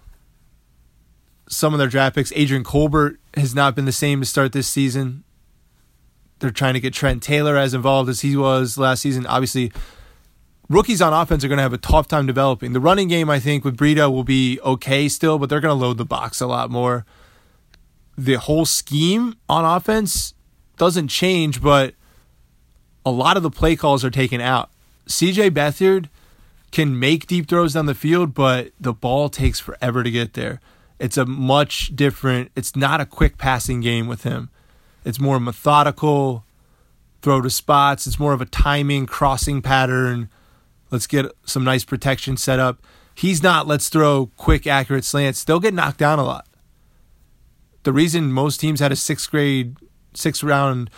Some 1.49 1.73
of 1.75 1.79
their 1.79 1.89
draft 1.89 2.15
picks, 2.15 2.33
Adrian 2.37 2.63
Colbert 2.63 3.19
has 3.35 3.55
not 3.55 3.75
been 3.75 3.85
the 3.85 3.93
same 3.93 4.21
to 4.21 4.27
start 4.27 4.53
this 4.53 4.69
season. 4.69 5.25
They're 6.39 6.51
trying 6.51 6.75
to 6.75 6.81
get 6.81 6.95
Trent 6.95 7.23
Taylor 7.23 7.57
as 7.57 7.75
involved 7.75 8.09
as 8.09 8.21
he 8.21 8.37
was 8.37 8.79
last 8.79 9.03
season. 9.03 9.27
Obviously, 9.27 9.73
rookies 10.69 11.03
on 11.03 11.13
offense 11.13 11.45
are 11.45 11.49
going 11.49 11.59
to 11.59 11.63
have 11.63 11.73
a 11.73 11.79
tough 11.79 12.07
time 12.07 12.27
developing. 12.27 12.73
The 12.73 12.81
running 12.81 13.09
game, 13.09 13.29
I 13.29 13.41
think, 13.41 13.65
with 13.65 13.77
Breida 13.77 14.11
will 14.11 14.25
be 14.25 14.61
okay 14.61 15.09
still, 15.09 15.39
but 15.39 15.51
they're 15.51 15.61
going 15.61 15.77
to 15.77 15.85
load 15.85 15.99
the 15.99 16.05
box 16.05 16.41
a 16.41 16.47
lot 16.47 16.71
more. 16.71 17.05
The 18.21 18.35
whole 18.35 18.67
scheme 18.67 19.37
on 19.49 19.65
offense 19.65 20.35
doesn't 20.77 21.09
change, 21.09 21.63
but 21.63 21.95
a 23.07 23.11
lot 23.11 23.39
of 23.39 23.43
the 23.43 23.51
play 23.51 23.77
calls 23.77 24.05
are 24.05 24.11
taken 24.11 24.43
out. 24.43 24.69
CJ 25.07 25.53
Beathard 25.53 26.11
can 26.71 26.99
make 26.99 27.27
deep 27.27 27.49
throws 27.49 27.73
down 27.73 27.87
the 27.87 27.95
field, 27.95 28.35
but 28.35 28.73
the 28.79 28.93
ball 28.93 29.31
takes 29.31 29.59
forever 29.59 30.03
to 30.03 30.11
get 30.11 30.35
there. 30.35 30.61
It's 30.99 31.17
a 31.17 31.25
much 31.25 31.97
different, 31.97 32.53
it's 32.55 32.77
not 32.77 33.01
a 33.01 33.07
quick 33.07 33.39
passing 33.39 33.81
game 33.81 34.07
with 34.07 34.25
him. 34.25 34.51
It's 35.03 35.19
more 35.19 35.41
methodical, 35.41 36.45
throw 37.23 37.41
to 37.41 37.49
spots. 37.49 38.07
It's 38.07 38.21
more 38.21 38.35
of 38.35 38.43
a 38.43 38.47
timing, 38.47 39.07
crossing 39.07 39.63
pattern. 39.63 40.29
Let's 40.91 41.07
get 41.07 41.25
some 41.47 41.65
nice 41.65 41.85
protection 41.85 42.37
set 42.37 42.59
up. 42.59 42.83
He's 43.15 43.43
not, 43.43 43.67
let's 43.67 43.89
throw 43.89 44.31
quick, 44.37 44.67
accurate 44.67 45.07
slants. 45.07 45.43
They'll 45.43 45.59
get 45.59 45.73
knocked 45.73 45.99
down 45.99 46.19
a 46.19 46.25
lot. 46.25 46.47
The 47.83 47.93
reason 47.93 48.33
most 48.33 48.61
teams 48.61 48.81
had 48.81 48.93
a 48.93 48.97
sixth 48.97 49.31
grade, 49.31 49.77
sixth 50.15 50.43
round 50.43 50.91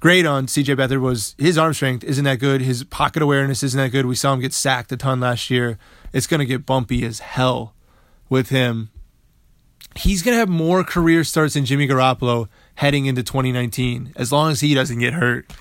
grade 0.00 0.24
on 0.24 0.46
CJ 0.46 0.76
Beathard 0.76 1.00
was 1.00 1.34
his 1.38 1.58
arm 1.58 1.74
strength 1.74 2.02
isn't 2.04 2.24
that 2.24 2.40
good. 2.40 2.62
His 2.62 2.84
pocket 2.84 3.22
awareness 3.22 3.62
isn't 3.62 3.78
that 3.78 3.90
good. 3.90 4.06
We 4.06 4.14
saw 4.14 4.32
him 4.32 4.40
get 4.40 4.52
sacked 4.52 4.90
a 4.92 4.96
ton 4.96 5.20
last 5.20 5.50
year. 5.50 5.78
It's 6.12 6.26
going 6.26 6.40
to 6.40 6.46
get 6.46 6.66
bumpy 6.66 7.04
as 7.04 7.20
hell 7.20 7.74
with 8.28 8.48
him. 8.48 8.90
He's 9.96 10.22
going 10.22 10.34
to 10.34 10.38
have 10.38 10.48
more 10.48 10.82
career 10.84 11.24
starts 11.24 11.54
than 11.54 11.64
Jimmy 11.64 11.86
Garoppolo 11.86 12.48
heading 12.76 13.06
into 13.06 13.22
2019 13.22 14.14
as 14.16 14.32
long 14.32 14.50
as 14.52 14.60
he 14.60 14.74
doesn't 14.74 14.98
get 14.98 15.12
hurt. 15.12 15.52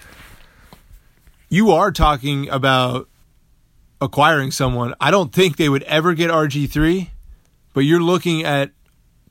You 1.49 1.71
are 1.71 1.91
talking 1.91 2.47
about 2.49 3.09
acquiring 3.99 4.51
someone. 4.51 4.93
I 5.01 5.11
don't 5.11 5.33
think 5.33 5.57
they 5.57 5.67
would 5.67 5.83
ever 5.83 6.13
get 6.13 6.29
RG3, 6.29 7.09
but 7.73 7.81
you're 7.81 8.01
looking 8.01 8.43
at 8.43 8.71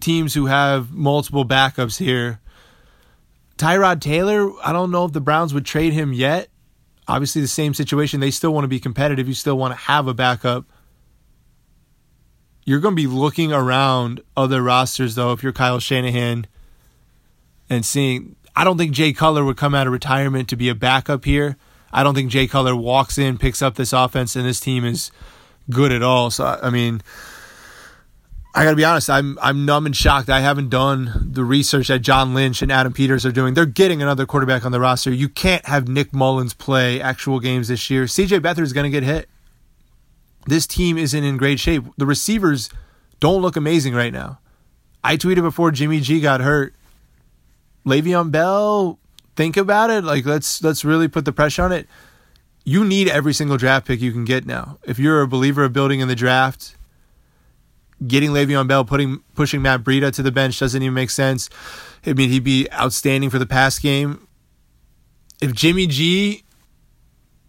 teams 0.01 0.35
who 0.35 0.47
have 0.47 0.93
multiple 0.93 1.45
backups 1.45 1.99
here 1.99 2.41
Tyrod 3.59 4.01
Taylor, 4.01 4.53
I 4.65 4.73
don't 4.73 4.93
know 4.93 5.05
if 5.05 5.13
the 5.13 5.21
Browns 5.21 5.53
would 5.53 5.67
trade 5.67 5.93
him 5.93 6.13
yet. 6.13 6.49
Obviously, 7.09 7.43
the 7.43 7.49
same 7.49 7.75
situation. 7.75 8.21
They 8.21 8.31
still 8.31 8.55
want 8.55 8.65
to 8.65 8.69
be 8.69 8.79
competitive. 8.79 9.27
You 9.27 9.35
still 9.35 9.59
want 9.59 9.73
to 9.73 9.81
have 9.81 10.07
a 10.07 10.15
backup. 10.15 10.65
You're 12.65 12.81
going 12.81 12.95
to 12.95 13.03
be 13.03 13.09
looking 13.09 13.53
around 13.53 14.21
other 14.37 14.63
rosters, 14.63 15.17
though, 15.17 15.33
if 15.33 15.43
you're 15.43 15.53
Kyle 15.53 15.81
Shanahan 15.81 16.47
and 17.69 17.85
seeing. 17.85 18.37
I 18.55 18.63
don't 18.65 18.79
think 18.79 18.93
Jay 18.93 19.13
Cutler 19.13 19.45
would 19.45 19.57
come 19.57 19.75
out 19.75 19.87
of 19.87 19.93
retirement 19.93 20.49
to 20.51 20.57
be 20.57 20.69
a 20.69 20.75
backup 20.75 21.25
here. 21.25 21.57
I 21.93 22.03
don't 22.03 22.15
think 22.15 22.31
Jay 22.31 22.47
Cutler 22.47 22.77
walks 22.77 23.19
in, 23.19 23.39
picks 23.39 23.63
up 23.63 23.75
this 23.75 23.93
offense, 23.93 24.37
and 24.37 24.47
this 24.47 24.61
team 24.61 24.85
is 24.85 25.11
good 25.71 25.91
at 25.91 26.03
all. 26.03 26.31
So, 26.31 26.59
I 26.63 26.71
mean, 26.71 27.01
I 28.59 28.65
got 28.65 28.71
to 28.71 28.77
be 28.77 28.85
honest, 28.85 29.09
I'm 29.09 29.39
I'm 29.41 29.65
numb 29.65 29.87
and 29.87 29.97
shocked. 29.97 30.29
I 30.29 30.41
haven't 30.41 30.69
done 30.69 31.29
the 31.33 31.45
research 31.45 31.87
that 31.87 32.01
John 32.01 32.35
Lynch 32.35 32.61
and 32.61 32.73
Adam 32.73 32.93
Peters 32.93 33.25
are 33.25 33.31
doing. 33.31 33.55
They're 33.55 33.67
getting 33.67 34.03
another 34.03 34.27
quarterback 34.27 34.67
on 34.67 34.73
the 34.73 34.81
roster. 34.81 35.13
You 35.13 35.29
can't 35.29 35.65
have 35.67 35.87
Nick 35.87 36.11
Mullens 36.11 36.55
play 36.55 37.01
actual 37.01 37.39
games 37.39 37.69
this 37.69 37.89
year. 37.89 38.07
CJ 38.07 38.41
Beathard 38.41 38.65
is 38.65 38.73
going 38.73 38.83
to 38.83 38.91
get 38.91 39.05
hit. 39.05 39.29
This 40.49 40.67
team 40.67 40.99
isn't 40.99 41.23
in 41.23 41.37
great 41.37 41.61
shape. 41.61 41.85
The 41.99 42.05
receivers 42.05 42.69
don't 43.21 43.43
look 43.43 43.55
amazing 43.55 43.95
right 43.95 44.13
now. 44.13 44.41
I 45.05 45.17
tweeted 45.17 45.43
before 45.43 45.71
Jimmy 45.71 46.01
G 46.01 46.21
got 46.21 46.41
hurt. 46.41 46.75
Le'Veon 47.87 48.33
Bell, 48.33 48.99
think 49.37 49.57
about 49.57 49.91
it. 49.91 50.03
Like 50.03 50.27
let's 50.27 50.65
let's 50.65 50.85
really 50.85 51.07
put 51.07 51.25
the 51.27 51.33
pressure 51.33 51.63
on 51.63 51.71
it. 51.71 51.87
You 52.65 52.85
need 52.85 53.07
every 53.07 53.35
single 53.35 53.57
draft 53.57 53.87
pick 53.87 54.01
you 54.01 54.11
can 54.11 54.25
get 54.25 54.47
now. 54.47 54.79
If 54.83 54.99
you're 54.99 55.23
a 55.23 55.29
believer 55.29 55.63
of 55.63 55.73
building 55.73 56.01
in 56.01 56.09
the 56.09 56.17
draft, 56.17 56.75
getting 58.07 58.31
Le'Veon 58.31 58.69
Bell, 58.69 58.85
putting 58.85 59.21
pushing 59.35 59.63
Matt 59.63 59.83
Breida 59.83 60.13
to 60.15 60.23
the 60.23 60.33
bench 60.33 60.59
doesn't 60.59 60.83
even 60.83 60.95
make 60.95 61.11
sense. 61.11 61.51
I 62.07 62.13
mean, 62.13 62.31
he'd 62.31 62.45
be 62.45 62.69
outstanding 62.73 63.31
for 63.31 63.39
the 63.39 63.47
pass 63.47 63.79
game. 63.79 64.27
If 65.41 65.53
Jimmy 65.53 65.87
G 65.87 66.45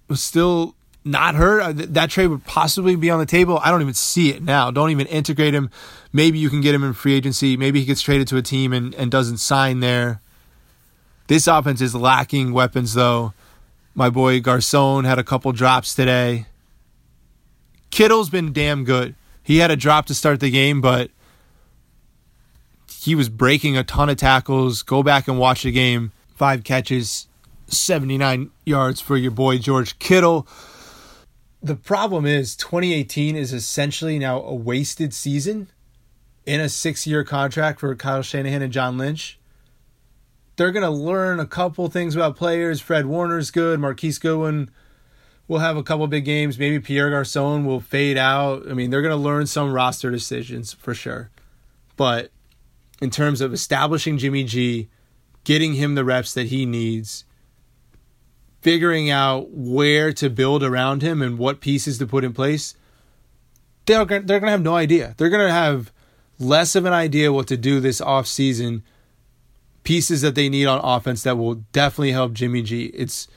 was 0.08 0.22
still 0.24 0.76
not 1.06 1.36
hurt, 1.36 1.62
uh, 1.62 1.74
that 1.76 2.10
trade 2.10 2.28
would 2.28 2.46
possibly 2.46 2.96
be 2.96 3.10
on 3.10 3.20
the 3.20 3.26
table. 3.26 3.60
I 3.64 3.72
don't 3.72 3.82
even 3.82 3.94
see 3.94 4.30
it 4.30 4.44
now. 4.44 4.70
Don't 4.72 4.92
even 4.92 5.08
integrate 5.08 5.54
him. 5.54 5.70
Maybe 6.12 6.40
you 6.40 6.50
can 6.50 6.62
get 6.62 6.76
him 6.76 6.84
in 6.84 6.94
free 6.94 7.14
agency. 7.14 7.56
Maybe 7.58 7.80
he 7.80 7.86
gets 7.86 8.02
traded 8.02 8.28
to 8.30 8.38
a 8.38 8.42
team 8.42 8.74
and, 8.74 8.94
and 8.96 9.10
doesn't 9.10 9.38
sign 9.38 9.80
there. 9.80 10.22
This 11.28 11.48
offense 11.48 11.80
is 11.82 11.94
lacking 11.94 12.54
weapons, 12.54 12.96
though. 12.96 13.34
My 13.94 14.10
boy 14.10 14.40
Garcon 14.40 15.04
had 15.04 15.20
a 15.20 15.24
couple 15.24 15.52
drops 15.52 15.94
today. 15.94 16.48
Kittle's 17.92 18.30
been 18.30 18.54
damn 18.54 18.84
good. 18.84 19.16
He 19.50 19.58
had 19.58 19.72
a 19.72 19.76
drop 19.76 20.06
to 20.06 20.14
start 20.14 20.42
the 20.42 20.52
game, 20.52 20.80
but 20.80 21.10
he 22.88 23.16
was 23.16 23.30
breaking 23.30 23.76
a 23.76 23.84
ton 23.84 24.08
of 24.08 24.18
tackles. 24.18 24.84
Go 24.84 25.02
back 25.02 25.28
and 25.28 25.40
watch 25.40 25.64
the 25.64 25.72
game. 25.72 26.12
Five 26.36 26.64
catches, 26.64 27.28
79 27.66 28.52
yards 28.64 29.02
for 29.02 29.18
your 29.18 29.32
boy 29.32 29.58
George 29.58 29.98
Kittle. 29.98 30.48
The 31.64 31.76
problem 31.76 32.28
is 32.28 32.56
2018 32.58 33.36
is 33.36 33.52
essentially 33.52 34.20
now 34.20 34.40
a 34.40 34.54
wasted 34.54 35.16
season 35.16 35.72
in 36.46 36.62
a 36.62 36.70
six 36.70 37.08
year 37.08 37.24
contract 37.24 37.80
for 37.80 37.96
Kyle 37.96 38.22
Shanahan 38.22 38.62
and 38.62 38.72
John 38.72 39.00
Lynch. 39.00 39.40
They're 40.58 40.72
going 40.72 40.86
to 40.86 40.92
learn 40.92 41.40
a 41.40 41.48
couple 41.48 41.90
things 41.90 42.16
about 42.16 42.36
players. 42.36 42.82
Fred 42.82 43.08
Warner's 43.08 43.50
good. 43.50 43.80
Marquise 43.80 44.20
Goodwin 44.20 44.70
will 45.50 45.60
have 45.60 45.76
a 45.76 45.84
couple 45.84 46.08
big 46.08 46.24
games. 46.24 46.58
Maybe 46.58 46.80
Pierre 46.80 47.10
Garcon 47.10 47.66
will 47.66 47.82
fade 47.82 48.18
out. 48.18 48.70
I 48.70 48.74
mean, 48.74 48.92
they're 48.92 49.02
going 49.02 49.10
to 49.12 49.22
learn 49.22 49.48
some 49.48 49.74
roster 49.74 50.12
decisions 50.12 50.72
for 50.72 50.94
sure. 50.94 51.32
But 51.98 52.32
in 53.02 53.10
terms 53.10 53.42
of 53.42 53.52
establishing 53.52 54.20
Jimmy 54.20 54.44
G, 54.46 54.90
getting 55.44 55.74
him 55.74 55.96
the 55.96 56.06
reps 56.06 56.34
that 56.36 56.48
he 56.48 56.66
needs, 56.66 57.26
figuring 58.62 59.10
out 59.10 59.50
where 59.50 60.14
to 60.14 60.30
build 60.30 60.64
around 60.64 61.02
him 61.02 61.22
and 61.22 61.40
what 61.40 61.62
pieces 61.62 61.98
to 61.98 62.06
put 62.06 62.24
in 62.24 62.32
place, 62.32 62.76
they're 63.88 64.06
they're 64.06 64.22
going 64.22 64.44
to 64.44 64.52
have 64.52 64.62
no 64.62 64.76
idea. 64.76 65.16
They're 65.18 65.30
going 65.30 65.48
to 65.48 65.52
have 65.52 65.92
less 66.38 66.76
of 66.76 66.86
an 66.86 66.94
idea 66.94 67.34
what 67.34 67.48
to 67.48 67.58
do 67.58 67.80
this 67.80 68.00
off 68.00 68.28
season. 68.28 68.84
Pieces 69.84 70.22
that 70.22 70.36
they 70.36 70.48
need 70.48 70.68
on 70.68 70.80
offense 70.84 71.24
that 71.24 71.40
will 71.40 71.56
definitely 71.56 72.12
help 72.12 72.34
Jimmy 72.34 72.62
G. 72.62 72.86
It's 72.88 73.28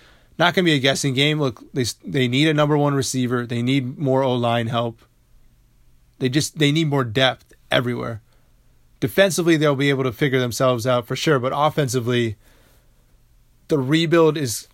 not 0.43 0.55
going 0.55 0.65
to 0.65 0.71
be 0.71 0.75
a 0.75 0.81
guessing 0.81 1.15
game. 1.15 1.39
Look, 1.39 1.63
they 1.73 1.85
they 2.05 2.27
need 2.27 2.49
a 2.49 2.55
number 2.55 2.77
one 2.77 2.95
receiver. 2.95 3.47
They 3.47 3.63
need 3.63 3.97
more 3.97 4.25
O 4.25 4.35
line 4.35 4.67
help. 4.67 5.01
They 6.19 6.29
just 6.29 6.59
they 6.59 6.73
need 6.73 6.89
more 6.89 7.05
depth 7.05 7.53
everywhere. 7.71 8.23
Defensively, 8.99 9.57
they'll 9.57 9.77
be 9.77 9.89
able 9.89 10.03
to 10.03 10.13
figure 10.13 10.41
themselves 10.41 10.87
out 10.87 11.07
for 11.07 11.15
sure, 11.15 11.39
but 11.39 11.53
offensively, 11.55 12.37
the 13.69 13.79
rebuild 13.79 14.37
is 14.37 14.67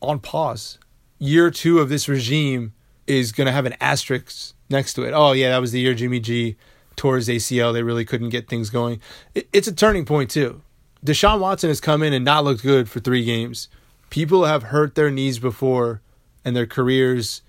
on 0.00 0.18
pause. 0.18 0.78
Year 1.18 1.50
two 1.50 1.78
of 1.78 1.88
this 1.88 2.06
regime 2.06 2.74
is 3.06 3.32
going 3.32 3.46
to 3.46 3.52
have 3.52 3.66
an 3.66 3.74
asterisk 3.80 4.54
next 4.68 4.92
to 4.94 5.04
it. 5.04 5.12
Oh 5.12 5.32
yeah, 5.32 5.50
that 5.50 5.60
was 5.60 5.72
the 5.72 5.80
year 5.80 5.94
Jimmy 5.94 6.20
G 6.20 6.56
tore 6.96 7.16
his 7.16 7.28
ACL. 7.28 7.72
They 7.72 7.82
really 7.82 8.04
couldn't 8.04 8.28
get 8.28 8.46
things 8.46 8.68
going. 8.68 9.00
it's 9.34 9.68
a 9.68 9.74
turning 9.74 10.04
point 10.04 10.30
too. 10.30 10.60
Deshaun 11.04 11.40
Watson 11.40 11.70
has 11.70 11.80
come 11.80 12.02
in 12.02 12.12
and 12.12 12.26
not 12.26 12.44
looked 12.44 12.62
good 12.62 12.90
for 12.90 13.00
three 13.00 13.24
games 13.24 13.68
people 14.12 14.44
have 14.44 14.64
hurt 14.64 14.94
their 14.94 15.10
knees 15.10 15.38
before 15.38 16.02
and 16.44 16.54
their 16.54 16.66
careers 16.66 17.40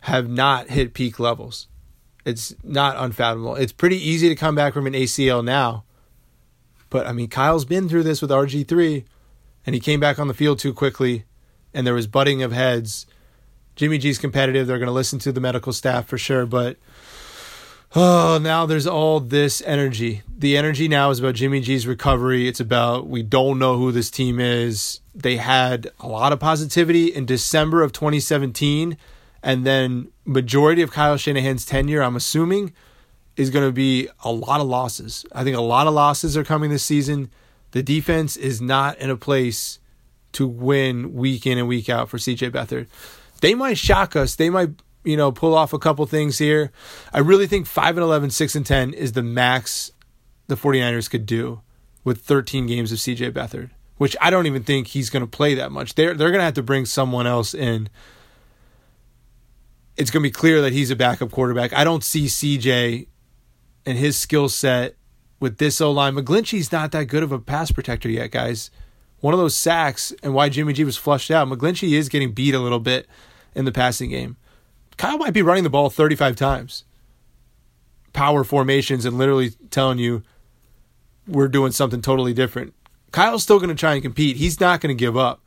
have 0.00 0.28
not 0.28 0.68
hit 0.68 0.92
peak 0.92 1.18
levels. 1.18 1.68
It's 2.26 2.54
not 2.62 2.96
unfathomable. 2.98 3.56
It's 3.56 3.72
pretty 3.72 3.96
easy 3.96 4.28
to 4.28 4.34
come 4.34 4.54
back 4.54 4.74
from 4.74 4.86
an 4.86 4.92
ACL 4.92 5.42
now. 5.42 5.84
But 6.90 7.06
I 7.06 7.12
mean, 7.12 7.28
Kyle's 7.28 7.64
been 7.64 7.88
through 7.88 8.02
this 8.02 8.20
with 8.20 8.30
RG3 8.30 9.04
and 9.64 9.74
he 9.74 9.80
came 9.80 10.00
back 10.00 10.18
on 10.18 10.28
the 10.28 10.34
field 10.34 10.58
too 10.58 10.74
quickly 10.74 11.24
and 11.72 11.86
there 11.86 11.94
was 11.94 12.06
butting 12.06 12.42
of 12.42 12.52
heads. 12.52 13.06
Jimmy 13.74 13.96
G's 13.96 14.18
competitive. 14.18 14.66
They're 14.66 14.76
going 14.76 14.88
to 14.88 14.92
listen 14.92 15.18
to 15.20 15.32
the 15.32 15.40
medical 15.40 15.72
staff 15.72 16.06
for 16.06 16.18
sure, 16.18 16.44
but 16.44 16.76
oh, 17.94 18.38
now 18.42 18.66
there's 18.66 18.86
all 18.86 19.20
this 19.20 19.62
energy. 19.62 20.22
The 20.36 20.56
energy 20.56 20.88
now 20.88 21.10
is 21.10 21.18
about 21.18 21.34
Jimmy 21.34 21.60
G's 21.60 21.86
recovery. 21.86 22.48
It's 22.48 22.60
about 22.60 23.06
we 23.06 23.22
don't 23.22 23.58
know 23.58 23.76
who 23.76 23.92
this 23.92 24.10
team 24.10 24.40
is. 24.40 25.00
They 25.14 25.36
had 25.36 25.90
a 26.00 26.08
lot 26.08 26.32
of 26.32 26.40
positivity 26.40 27.06
in 27.06 27.26
December 27.26 27.82
of 27.82 27.92
2017, 27.92 28.96
and 29.42 29.66
then 29.66 30.08
majority 30.24 30.82
of 30.82 30.90
Kyle 30.90 31.16
Shanahan's 31.16 31.64
tenure, 31.66 32.02
I'm 32.02 32.16
assuming, 32.16 32.72
is 33.36 33.50
going 33.50 33.66
to 33.66 33.72
be 33.72 34.08
a 34.24 34.32
lot 34.32 34.60
of 34.60 34.66
losses. 34.66 35.24
I 35.32 35.44
think 35.44 35.56
a 35.56 35.60
lot 35.60 35.86
of 35.86 35.94
losses 35.94 36.36
are 36.36 36.44
coming 36.44 36.70
this 36.70 36.84
season. 36.84 37.30
The 37.72 37.82
defense 37.82 38.36
is 38.36 38.60
not 38.60 38.98
in 38.98 39.10
a 39.10 39.16
place 39.16 39.78
to 40.32 40.46
win 40.46 41.14
week 41.14 41.46
in 41.46 41.58
and 41.58 41.68
week 41.68 41.88
out 41.88 42.08
for 42.08 42.18
CJ 42.18 42.50
Beathard. 42.50 42.86
They 43.40 43.54
might 43.54 43.78
shock 43.78 44.14
us. 44.16 44.36
They 44.36 44.50
might 44.50 44.70
you 45.04 45.16
know, 45.16 45.32
pull 45.32 45.54
off 45.54 45.72
a 45.72 45.78
couple 45.78 46.06
things 46.06 46.38
here. 46.38 46.70
I 47.12 47.18
really 47.18 47.46
think 47.46 47.66
5 47.66 47.96
and 47.96 48.04
11, 48.04 48.30
6 48.30 48.54
and 48.54 48.66
10 48.66 48.94
is 48.94 49.12
the 49.12 49.22
max 49.22 49.92
the 50.48 50.54
49ers 50.56 51.10
could 51.10 51.26
do 51.26 51.60
with 52.04 52.20
13 52.22 52.66
games 52.66 52.92
of 52.92 52.98
CJ 52.98 53.32
Beathard, 53.32 53.70
which 53.96 54.16
I 54.20 54.30
don't 54.30 54.46
even 54.46 54.62
think 54.62 54.88
he's 54.88 55.10
going 55.10 55.22
to 55.22 55.26
play 55.26 55.54
that 55.54 55.72
much. 55.72 55.94
They're 55.94 56.14
they're 56.14 56.30
going 56.30 56.40
to 56.40 56.44
have 56.44 56.54
to 56.54 56.62
bring 56.62 56.86
someone 56.86 57.26
else 57.26 57.54
in. 57.54 57.88
it's 59.96 60.10
going 60.10 60.22
to 60.22 60.26
be 60.26 60.32
clear 60.32 60.60
that 60.62 60.72
he's 60.72 60.90
a 60.90 60.96
backup 60.96 61.30
quarterback. 61.30 61.72
I 61.72 61.84
don't 61.84 62.04
see 62.04 62.26
CJ 62.26 63.06
and 63.86 63.98
his 63.98 64.16
skill 64.16 64.48
set 64.48 64.96
with 65.40 65.58
this 65.58 65.80
O 65.80 65.90
line. 65.90 66.14
McGlinchey's 66.14 66.72
not 66.72 66.92
that 66.92 67.06
good 67.06 67.22
of 67.22 67.32
a 67.32 67.38
pass 67.38 67.72
protector 67.72 68.08
yet, 68.08 68.30
guys. 68.30 68.70
One 69.20 69.34
of 69.34 69.40
those 69.40 69.56
sacks 69.56 70.12
and 70.22 70.34
why 70.34 70.48
Jimmy 70.48 70.72
G 70.72 70.84
was 70.84 70.96
flushed 70.96 71.30
out. 71.30 71.48
McGlinchey 71.48 71.96
is 71.96 72.08
getting 72.08 72.32
beat 72.32 72.54
a 72.54 72.60
little 72.60 72.80
bit 72.80 73.06
in 73.54 73.64
the 73.64 73.72
passing 73.72 74.10
game. 74.10 74.36
Kyle 75.02 75.18
might 75.18 75.34
be 75.34 75.42
running 75.42 75.64
the 75.64 75.68
ball 75.68 75.90
35 75.90 76.36
times. 76.36 76.84
Power 78.12 78.44
formations 78.44 79.04
and 79.04 79.18
literally 79.18 79.50
telling 79.68 79.98
you 79.98 80.22
we're 81.26 81.48
doing 81.48 81.72
something 81.72 82.00
totally 82.00 82.32
different. 82.32 82.72
Kyle's 83.10 83.42
still 83.42 83.58
going 83.58 83.68
to 83.68 83.74
try 83.74 83.94
and 83.94 84.02
compete. 84.02 84.36
He's 84.36 84.60
not 84.60 84.80
going 84.80 84.96
to 84.96 85.00
give 85.00 85.16
up. 85.16 85.44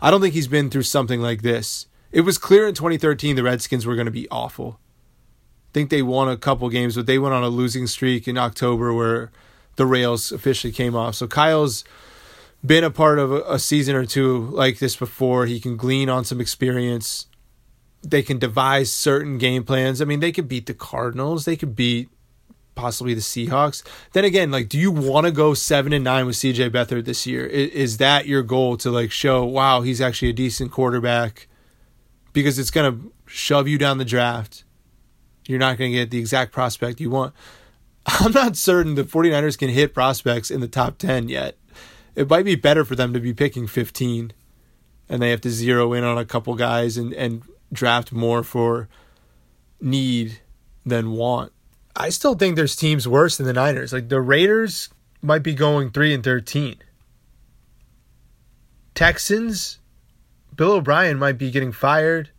I 0.00 0.10
don't 0.10 0.22
think 0.22 0.32
he's 0.32 0.48
been 0.48 0.70
through 0.70 0.84
something 0.84 1.20
like 1.20 1.42
this. 1.42 1.88
It 2.10 2.22
was 2.22 2.38
clear 2.38 2.66
in 2.66 2.74
2013 2.74 3.36
the 3.36 3.42
Redskins 3.42 3.84
were 3.84 3.96
going 3.96 4.06
to 4.06 4.10
be 4.10 4.30
awful. 4.30 4.80
I 4.80 5.72
think 5.74 5.90
they 5.90 6.00
won 6.00 6.30
a 6.30 6.38
couple 6.38 6.66
games, 6.70 6.96
but 6.96 7.04
they 7.04 7.18
went 7.18 7.34
on 7.34 7.42
a 7.42 7.50
losing 7.50 7.86
streak 7.86 8.26
in 8.26 8.38
October 8.38 8.94
where 8.94 9.30
the 9.74 9.84
rails 9.84 10.32
officially 10.32 10.72
came 10.72 10.96
off. 10.96 11.16
So 11.16 11.26
Kyle's 11.26 11.84
been 12.64 12.82
a 12.82 12.90
part 12.90 13.18
of 13.18 13.30
a, 13.30 13.58
season 13.58 13.94
or 13.94 14.06
two 14.06 14.38
like 14.52 14.78
this 14.78 14.96
before. 14.96 15.44
He 15.44 15.60
can 15.60 15.76
glean 15.76 16.08
on 16.08 16.24
some 16.24 16.40
experience. 16.40 17.26
They 18.02 18.22
can 18.22 18.38
devise 18.38 18.92
certain 18.92 19.38
game 19.38 19.64
plans. 19.64 20.00
I 20.00 20.04
mean, 20.04 20.20
they 20.20 20.32
could 20.32 20.48
beat 20.48 20.66
the 20.66 20.74
Cardinals. 20.74 21.44
They 21.44 21.56
could 21.56 21.74
beat 21.74 22.08
possibly 22.76 23.14
the 23.14 23.20
Seahawks. 23.20 23.82
Then 24.12 24.24
again, 24.24 24.52
like, 24.52 24.68
do 24.68 24.78
you 24.78 24.92
want 24.92 25.26
to 25.26 25.32
go 25.32 25.54
seven 25.54 25.92
and 25.92 26.04
nine 26.04 26.26
with 26.26 26.36
CJ 26.36 26.70
Beathard 26.70 27.04
this 27.04 27.26
year? 27.26 27.44
Is, 27.46 27.70
is, 27.70 27.96
that 27.96 28.26
your 28.26 28.42
goal 28.42 28.76
to 28.78 28.90
like 28.90 29.10
show, 29.10 29.44
wow, 29.44 29.80
he's 29.80 30.00
actually 30.00 30.28
a 30.28 30.34
decent 30.34 30.70
quarterback? 30.70 31.48
Because 32.32 32.58
it's 32.58 32.70
gonna 32.70 32.98
shove 33.26 33.66
you 33.66 33.78
down 33.78 33.98
the 33.98 34.04
draft. 34.04 34.62
You're 35.48 35.58
not 35.58 35.78
gonna 35.78 35.90
get 35.90 36.10
the 36.10 36.18
exact 36.18 36.52
prospect 36.52 37.00
you 37.00 37.10
want. 37.10 37.34
I'm 38.06 38.32
not 38.32 38.56
certain 38.56 38.94
the 38.94 39.04
49ers 39.04 39.58
can 39.58 39.70
hit 39.70 39.94
prospects 39.94 40.50
in 40.50 40.60
the 40.60 40.68
top 40.68 40.98
10 40.98 41.28
yet. 41.28 41.56
It 42.14 42.30
might 42.30 42.44
be 42.44 42.54
better 42.54 42.84
for 42.84 42.94
them 42.94 43.12
to 43.14 43.20
be 43.20 43.34
picking 43.34 43.66
15 43.66 44.32
and 45.08 45.22
they 45.22 45.30
have 45.30 45.40
to 45.42 45.50
zero 45.50 45.92
in 45.92 46.04
on 46.04 46.18
a 46.18 46.24
couple 46.24 46.54
guys 46.54 46.96
and, 46.96 47.12
and 47.14 47.42
draft 47.72 48.12
more 48.12 48.42
for 48.42 48.88
need 49.80 50.40
than 50.84 51.12
want. 51.12 51.52
I 51.94 52.10
still 52.10 52.34
think 52.34 52.56
there's 52.56 52.76
teams 52.76 53.08
worse 53.08 53.36
than 53.36 53.46
the 53.46 53.52
Niners. 53.52 53.92
Like 53.92 54.08
the 54.08 54.20
Raiders 54.20 54.90
might 55.22 55.42
be 55.42 55.54
going 55.54 55.90
3 55.90 56.14
and 56.14 56.24
13. 56.24 56.76
Texans, 58.94 59.78
Bill 60.54 60.72
O'Brien 60.72 61.18
might 61.18 61.38
be 61.38 61.50
getting 61.50 61.72
fired. 61.72 62.30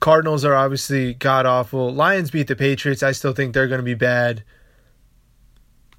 Cardinals 0.00 0.44
are 0.44 0.54
obviously 0.54 1.14
god 1.14 1.46
awful. 1.46 1.92
Lions 1.92 2.30
beat 2.30 2.46
the 2.46 2.54
Patriots. 2.54 3.02
I 3.02 3.12
still 3.12 3.32
think 3.32 3.52
they're 3.52 3.66
going 3.66 3.80
to 3.80 3.84
be 3.84 3.94
bad. 3.94 4.44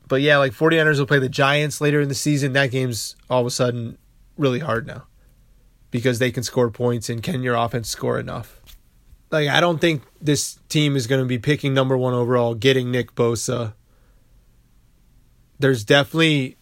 But 0.07 0.21
yeah, 0.21 0.37
like 0.37 0.53
49ers 0.53 0.99
will 0.99 1.05
play 1.05 1.19
the 1.19 1.29
Giants 1.29 1.81
later 1.81 2.01
in 2.01 2.09
the 2.09 2.15
season. 2.15 2.53
That 2.53 2.71
game's 2.71 3.15
all 3.29 3.41
of 3.41 3.47
a 3.47 3.51
sudden 3.51 3.97
really 4.37 4.59
hard 4.59 4.87
now 4.87 5.05
because 5.91 6.19
they 6.19 6.31
can 6.31 6.43
score 6.43 6.69
points 6.69 7.09
and 7.09 7.23
can 7.23 7.43
your 7.43 7.55
offense 7.55 7.89
score 7.89 8.19
enough? 8.19 8.59
like 9.31 9.47
I 9.47 9.59
don't 9.59 9.79
think 9.79 10.03
this 10.21 10.59
team 10.69 10.95
is 10.95 11.07
going 11.07 11.21
to 11.21 11.27
be 11.27 11.37
picking 11.37 11.73
number 11.73 11.97
one 11.97 12.13
overall, 12.13 12.55
getting 12.55 12.91
Nick 12.91 13.15
Bosa. 13.15 13.73
There's 15.59 15.83
definitely 15.83 16.57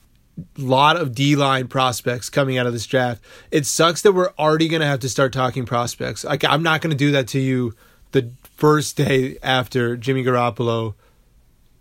a 0.58 0.62
lot 0.62 0.98
of 0.98 1.16
D 1.16 1.36
line 1.36 1.68
prospects 1.68 2.30
coming 2.30 2.58
out 2.58 2.66
of 2.66 2.74
this 2.74 2.86
draft. 2.86 3.24
It 3.52 3.66
sucks 3.66 4.02
that 4.02 4.14
we're 4.14 4.32
already 4.38 4.68
going 4.68 4.82
to 4.82 4.88
have 4.88 5.00
to 5.02 5.10
start 5.10 5.34
talking 5.34 5.66
prospects. 5.66 6.24
Like 6.24 6.44
I'm 6.44 6.64
not 6.64 6.82
going 6.82 6.92
to 6.92 6.98
do 6.98 7.12
that 7.12 7.28
to 7.30 7.40
you 7.40 7.74
the 8.12 8.32
first 8.44 8.98
day 8.98 9.38
after 9.42 9.96
Jimmy 9.96 10.24
Garoppolo 10.24 10.96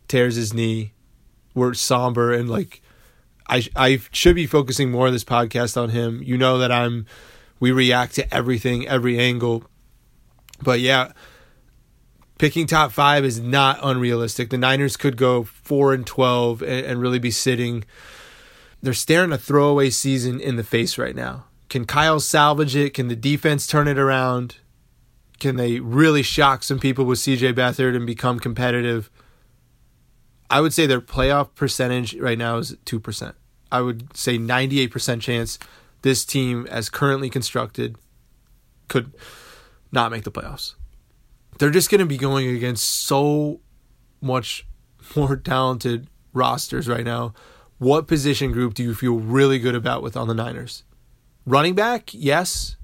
tears 0.09 0.37
his 0.37 0.55
knee. 0.55 0.93
We're 1.55 1.75
somber 1.75 2.33
and 2.33 2.49
like 2.49 2.83
I 3.49 3.67
I 3.75 4.01
should 4.13 4.35
be 4.35 4.47
focusing 4.47 4.91
more 4.91 5.07
of 5.07 5.13
this 5.13 5.25
podcast 5.25 5.81
on 5.81 5.89
him. 5.91 6.23
You 6.23 6.37
know 6.37 6.59
that 6.59 6.71
I'm 6.71 7.07
we 7.59 7.73
react 7.73 8.15
to 8.17 8.35
everything, 8.35 8.87
every 8.87 9.19
angle 9.19 9.65
but 10.63 10.81
yeah, 10.81 11.13
picking 12.39 12.67
top 12.67 12.93
five 12.93 13.25
is 13.25 13.41
not 13.41 13.79
unrealistic. 13.83 14.51
The 14.51 14.59
Niners 14.59 14.97
could 14.97 15.17
go 15.17 15.45
four 15.45 15.93
and 15.93 16.07
twelve 16.07 16.63
and, 16.63 16.87
and 16.87 17.01
really 17.01 17.19
be 17.19 17.31
sitting. 17.31 17.85
They're 18.83 18.95
staring 18.95 19.33
a 19.33 19.39
throwaway 19.39 19.91
season 19.91 20.41
in 20.41 20.57
the 20.57 20.65
face 20.65 20.99
right 20.99 21.17
now. 21.17 21.45
Can 21.69 21.85
Kyle 21.85 22.21
salvage 22.21 22.77
it? 22.77 22.95
Can 22.95 23.09
the 23.09 23.17
defense 23.17 23.67
turn 23.67 23.89
it 23.89 23.99
around? 23.99 24.57
Can 25.41 25.57
they 25.57 25.81
really 25.81 26.23
shock 26.23 26.63
some 26.63 26.79
people 26.79 27.05
with 27.05 27.19
CJ 27.19 27.55
Beathard 27.55 27.97
and 27.97 28.07
become 28.07 28.39
competitive? 28.39 29.11
I 30.49 30.61
would 30.61 30.73
say 30.73 30.87
their 30.87 31.01
playoff 31.01 31.55
percentage 31.55 32.15
right 32.15 32.39
now 32.39 32.59
is 32.59 32.77
2%. 32.87 33.35
I 33.73 33.81
would 33.81 34.17
say 34.17 34.39
98% 34.39 35.21
chance 35.21 35.59
this 36.07 36.25
team, 36.25 36.69
as 36.71 36.89
currently 36.89 37.29
constructed, 37.29 37.97
could 38.87 39.13
not 39.91 40.13
make 40.13 40.23
the 40.23 40.31
playoffs. 40.31 40.77
They're 41.59 41.71
just 41.71 41.91
going 41.91 41.99
to 41.99 42.07
be 42.07 42.17
going 42.17 42.47
against 42.49 42.85
so 42.85 43.59
much 44.21 44.65
more 45.17 45.35
talented 45.37 46.07
rosters 46.33 46.87
right 46.87 47.05
now. 47.05 47.35
What 47.79 48.07
position 48.07 48.53
group 48.53 48.75
do 48.75 48.85
you 48.85 48.95
feel 48.95 49.17
really 49.17 49.59
good 49.59 49.75
about 49.75 50.01
with 50.01 50.17
on 50.17 50.29
the 50.29 50.35
Niners? 50.35 50.85
Running 51.45 51.75
back, 51.75 52.15
yes. 52.15 52.77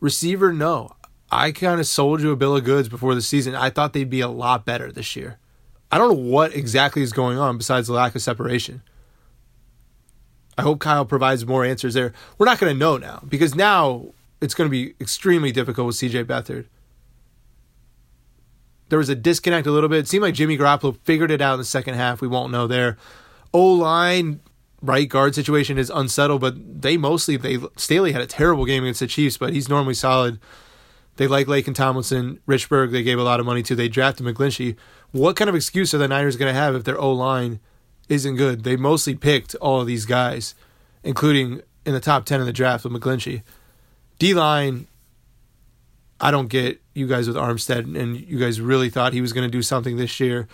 Receiver, 0.00 0.52
no. 0.52 0.90
I 1.30 1.52
kind 1.52 1.78
of 1.78 1.86
sold 1.86 2.20
you 2.22 2.32
a 2.32 2.36
bill 2.36 2.56
of 2.56 2.64
goods 2.64 2.88
before 2.88 3.14
the 3.14 3.22
season. 3.22 3.54
I 3.54 3.70
thought 3.70 3.92
they'd 3.92 4.10
be 4.10 4.20
a 4.20 4.26
lot 4.26 4.64
better 4.64 4.90
this 4.90 5.14
year. 5.14 5.38
I 5.92 5.98
don't 5.98 6.08
know 6.08 6.30
what 6.30 6.56
exactly 6.56 7.02
is 7.02 7.12
going 7.12 7.38
on 7.38 7.56
besides 7.56 7.86
the 7.86 7.92
lack 7.92 8.16
of 8.16 8.22
separation. 8.22 8.82
I 10.58 10.62
hope 10.62 10.80
Kyle 10.80 11.04
provides 11.04 11.46
more 11.46 11.64
answers 11.64 11.94
there. 11.94 12.12
We're 12.36 12.46
not 12.46 12.58
going 12.58 12.72
to 12.72 12.78
know 12.78 12.96
now 12.96 13.22
because 13.28 13.54
now 13.54 14.12
it's 14.40 14.54
going 14.54 14.68
to 14.68 14.70
be 14.70 14.94
extremely 15.00 15.52
difficult 15.52 15.86
with 15.86 15.96
CJ 15.96 16.24
Beathard. 16.24 16.66
There 18.88 18.98
was 18.98 19.08
a 19.08 19.14
disconnect 19.14 19.68
a 19.68 19.70
little 19.70 19.88
bit. 19.88 20.00
It 20.00 20.08
seemed 20.08 20.22
like 20.22 20.34
Jimmy 20.34 20.58
Garoppolo 20.58 20.98
figured 21.04 21.30
it 21.30 21.40
out 21.40 21.54
in 21.54 21.58
the 21.60 21.64
second 21.64 21.94
half. 21.94 22.20
We 22.20 22.26
won't 22.26 22.50
know 22.50 22.66
there. 22.66 22.96
O 23.54 23.64
line, 23.72 24.40
right 24.82 25.08
guard 25.08 25.36
situation 25.36 25.78
is 25.78 25.90
unsettled, 25.90 26.40
but 26.40 26.82
they 26.82 26.96
mostly 26.96 27.36
they 27.36 27.58
Staley 27.76 28.10
had 28.12 28.22
a 28.22 28.26
terrible 28.26 28.64
game 28.64 28.82
against 28.82 29.00
the 29.00 29.06
Chiefs, 29.06 29.36
but 29.36 29.52
he's 29.52 29.68
normally 29.68 29.94
solid. 29.94 30.40
They 31.16 31.28
like 31.28 31.46
Laken 31.46 31.74
Tomlinson, 31.74 32.40
Richburg. 32.48 32.90
They 32.90 33.02
gave 33.04 33.18
a 33.18 33.24
lot 33.24 33.38
of 33.38 33.46
money 33.46 33.62
to. 33.64 33.76
They 33.76 33.88
drafted 33.88 34.26
McGlinchey. 34.26 34.76
What 35.12 35.36
kind 35.36 35.48
of 35.48 35.54
excuse 35.54 35.94
are 35.94 35.98
the 35.98 36.08
Niners 36.08 36.36
going 36.36 36.52
to 36.52 36.58
have 36.58 36.74
if 36.74 36.84
their 36.84 36.98
O 36.98 37.12
line 37.12 37.60
isn't 38.08 38.36
good? 38.36 38.64
They 38.64 38.76
mostly 38.76 39.14
picked 39.14 39.54
all 39.56 39.80
of 39.80 39.86
these 39.86 40.06
guys, 40.06 40.54
including 41.02 41.62
in 41.84 41.92
the 41.92 42.00
top 42.00 42.24
ten 42.24 42.40
in 42.40 42.46
the 42.46 42.52
draft 42.52 42.84
with 42.84 42.92
McGlinchey. 42.92 43.42
D 44.18 44.34
line, 44.34 44.86
I 46.20 46.30
don't 46.30 46.48
get 46.48 46.80
you 46.94 47.06
guys 47.06 47.28
with 47.28 47.36
Armstead, 47.36 47.98
and 47.98 48.16
you 48.16 48.38
guys 48.38 48.60
really 48.60 48.90
thought 48.90 49.12
he 49.12 49.20
was 49.20 49.32
going 49.32 49.46
to 49.46 49.50
do 49.50 49.62
something 49.62 49.96
this 49.96 50.18
year. 50.20 50.48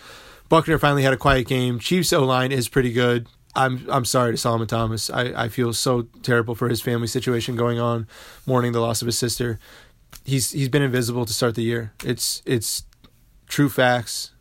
Buckner 0.47 0.77
finally 0.77 1.03
had 1.03 1.13
a 1.13 1.17
quiet 1.17 1.47
game. 1.47 1.79
Chiefs 1.79 2.13
O 2.13 2.23
line 2.23 2.51
is 2.51 2.69
pretty 2.69 2.91
good. 2.91 3.27
I'm 3.55 3.85
I'm 3.89 4.05
sorry 4.05 4.33
to 4.33 4.37
Solomon 4.37 4.67
Thomas. 4.67 5.09
I, 5.09 5.45
I 5.45 5.49
feel 5.49 5.73
so 5.73 6.03
terrible 6.21 6.55
for 6.55 6.69
his 6.69 6.81
family 6.81 7.07
situation 7.07 7.55
going 7.55 7.79
on, 7.79 8.07
mourning 8.45 8.73
the 8.73 8.81
loss 8.81 9.01
of 9.01 9.05
his 9.05 9.17
sister. 9.17 9.59
He's 10.23 10.51
he's 10.51 10.69
been 10.69 10.81
invisible 10.81 11.25
to 11.25 11.33
start 11.33 11.55
the 11.55 11.63
year. 11.63 11.93
It's 12.03 12.41
it's 12.45 12.83
true 13.47 13.69
facts. 13.69 14.31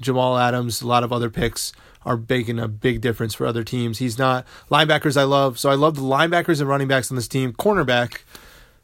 Jamal 0.00 0.38
Adams, 0.38 0.82
a 0.82 0.86
lot 0.86 1.04
of 1.04 1.12
other 1.12 1.30
picks 1.30 1.72
are 2.04 2.22
making 2.28 2.58
a 2.58 2.68
big 2.68 3.00
difference 3.00 3.34
for 3.34 3.46
other 3.46 3.64
teams. 3.64 3.98
He's 3.98 4.18
not 4.18 4.46
linebackers. 4.70 5.16
I 5.16 5.24
love 5.24 5.58
so 5.58 5.70
I 5.70 5.74
love 5.74 5.96
the 5.96 6.02
linebackers 6.02 6.60
and 6.60 6.68
running 6.68 6.88
backs 6.88 7.10
on 7.10 7.16
this 7.16 7.28
team. 7.28 7.52
Cornerback 7.52 8.20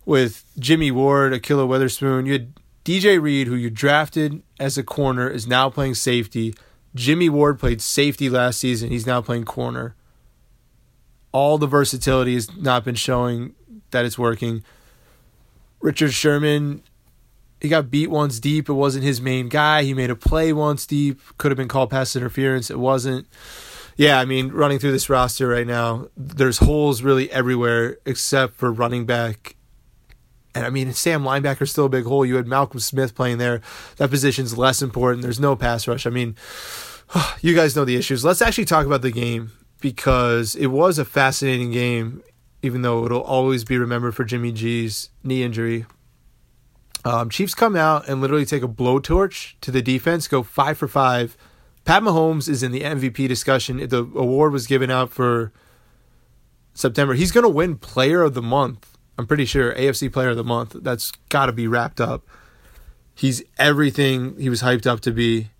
with 0.04 0.44
Jimmy 0.58 0.90
Ward, 0.90 1.32
Ahkello 1.32 1.66
Witherspoon. 1.66 2.26
You 2.26 2.32
had 2.32 2.52
DJ 2.84 3.20
Reed, 3.20 3.48
who 3.48 3.56
you 3.56 3.70
drafted 3.70 4.42
as 4.60 4.78
a 4.78 4.82
corner, 4.82 5.28
is 5.28 5.46
now 5.46 5.68
playing 5.68 5.94
safety. 5.94 6.54
Jimmy 6.94 7.28
Ward 7.28 7.58
played 7.58 7.82
safety 7.82 8.30
last 8.30 8.60
season. 8.60 8.90
He's 8.90 9.06
now 9.06 9.20
playing 9.20 9.44
corner. 9.44 9.94
All 11.32 11.58
the 11.58 11.66
versatility 11.66 12.34
has 12.34 12.54
not 12.56 12.84
been 12.84 12.94
showing 12.94 13.54
that 13.90 14.04
it's 14.04 14.18
working. 14.18 14.62
Richard 15.80 16.12
Sherman 16.12 16.82
he 17.60 17.68
got 17.68 17.90
beat 17.90 18.10
once 18.10 18.38
deep. 18.38 18.68
It 18.68 18.74
wasn't 18.74 19.04
his 19.04 19.20
main 19.20 19.48
guy. 19.48 19.82
He 19.82 19.94
made 19.94 20.10
a 20.10 20.16
play 20.16 20.52
once 20.52 20.86
deep. 20.86 21.20
Could 21.38 21.50
have 21.50 21.56
been 21.56 21.68
called 21.68 21.90
pass 21.90 22.14
interference. 22.14 22.70
It 22.70 22.78
wasn't. 22.78 23.26
Yeah, 23.96 24.20
I 24.20 24.26
mean, 24.26 24.52
running 24.52 24.78
through 24.78 24.92
this 24.92 25.08
roster 25.08 25.48
right 25.48 25.66
now, 25.66 26.08
there's 26.16 26.58
holes 26.58 27.00
really 27.02 27.30
everywhere 27.30 27.96
except 28.04 28.54
for 28.54 28.70
running 28.70 29.06
back. 29.06 29.56
And 30.54 30.66
I 30.66 30.70
mean, 30.70 30.92
Sam 30.92 31.22
linebacker's 31.22 31.70
still 31.70 31.86
a 31.86 31.90
big 31.90 32.04
hole. 32.04 32.24
You 32.24 32.36
had 32.36 32.46
Malcolm 32.46 32.80
Smith 32.80 33.14
playing 33.14 33.38
there. 33.38 33.62
That 33.96 34.10
position's 34.10 34.56
less 34.56 34.82
important. 34.82 35.22
There's 35.22 35.40
no 35.40 35.56
pass 35.56 35.88
rush. 35.88 36.06
I 36.06 36.10
mean, 36.10 36.36
you 37.40 37.54
guys 37.54 37.74
know 37.74 37.86
the 37.86 37.96
issues. 37.96 38.24
Let's 38.24 38.42
actually 38.42 38.66
talk 38.66 38.84
about 38.86 39.02
the 39.02 39.10
game 39.10 39.52
because 39.80 40.54
it 40.56 40.66
was 40.66 40.98
a 40.98 41.04
fascinating 41.04 41.70
game, 41.70 42.22
even 42.62 42.82
though 42.82 43.06
it'll 43.06 43.22
always 43.22 43.64
be 43.64 43.78
remembered 43.78 44.14
for 44.14 44.24
Jimmy 44.24 44.52
G's 44.52 45.08
knee 45.22 45.42
injury. 45.42 45.86
Um, 47.06 47.30
Chiefs 47.30 47.54
come 47.54 47.76
out 47.76 48.08
and 48.08 48.20
literally 48.20 48.44
take 48.44 48.64
a 48.64 48.68
blowtorch 48.68 49.54
to 49.60 49.70
the 49.70 49.80
defense, 49.80 50.26
go 50.26 50.42
five 50.42 50.76
for 50.76 50.88
five. 50.88 51.36
Pat 51.84 52.02
Mahomes 52.02 52.48
is 52.48 52.64
in 52.64 52.72
the 52.72 52.80
MVP 52.80 53.28
discussion. 53.28 53.76
The 53.76 53.98
award 53.98 54.52
was 54.52 54.66
given 54.66 54.90
out 54.90 55.12
for 55.12 55.52
September. 56.74 57.14
He's 57.14 57.30
going 57.30 57.44
to 57.44 57.48
win 57.48 57.76
Player 57.76 58.22
of 58.22 58.34
the 58.34 58.42
Month. 58.42 58.98
I'm 59.16 59.28
pretty 59.28 59.44
sure 59.44 59.72
AFC 59.72 60.12
Player 60.12 60.30
of 60.30 60.36
the 60.36 60.42
Month. 60.42 60.78
That's 60.82 61.12
got 61.28 61.46
to 61.46 61.52
be 61.52 61.68
wrapped 61.68 62.00
up. 62.00 62.26
He's 63.14 63.40
everything 63.56 64.36
he 64.40 64.50
was 64.50 64.62
hyped 64.62 64.84
up 64.84 64.98
to 65.02 65.12
be, 65.12 65.50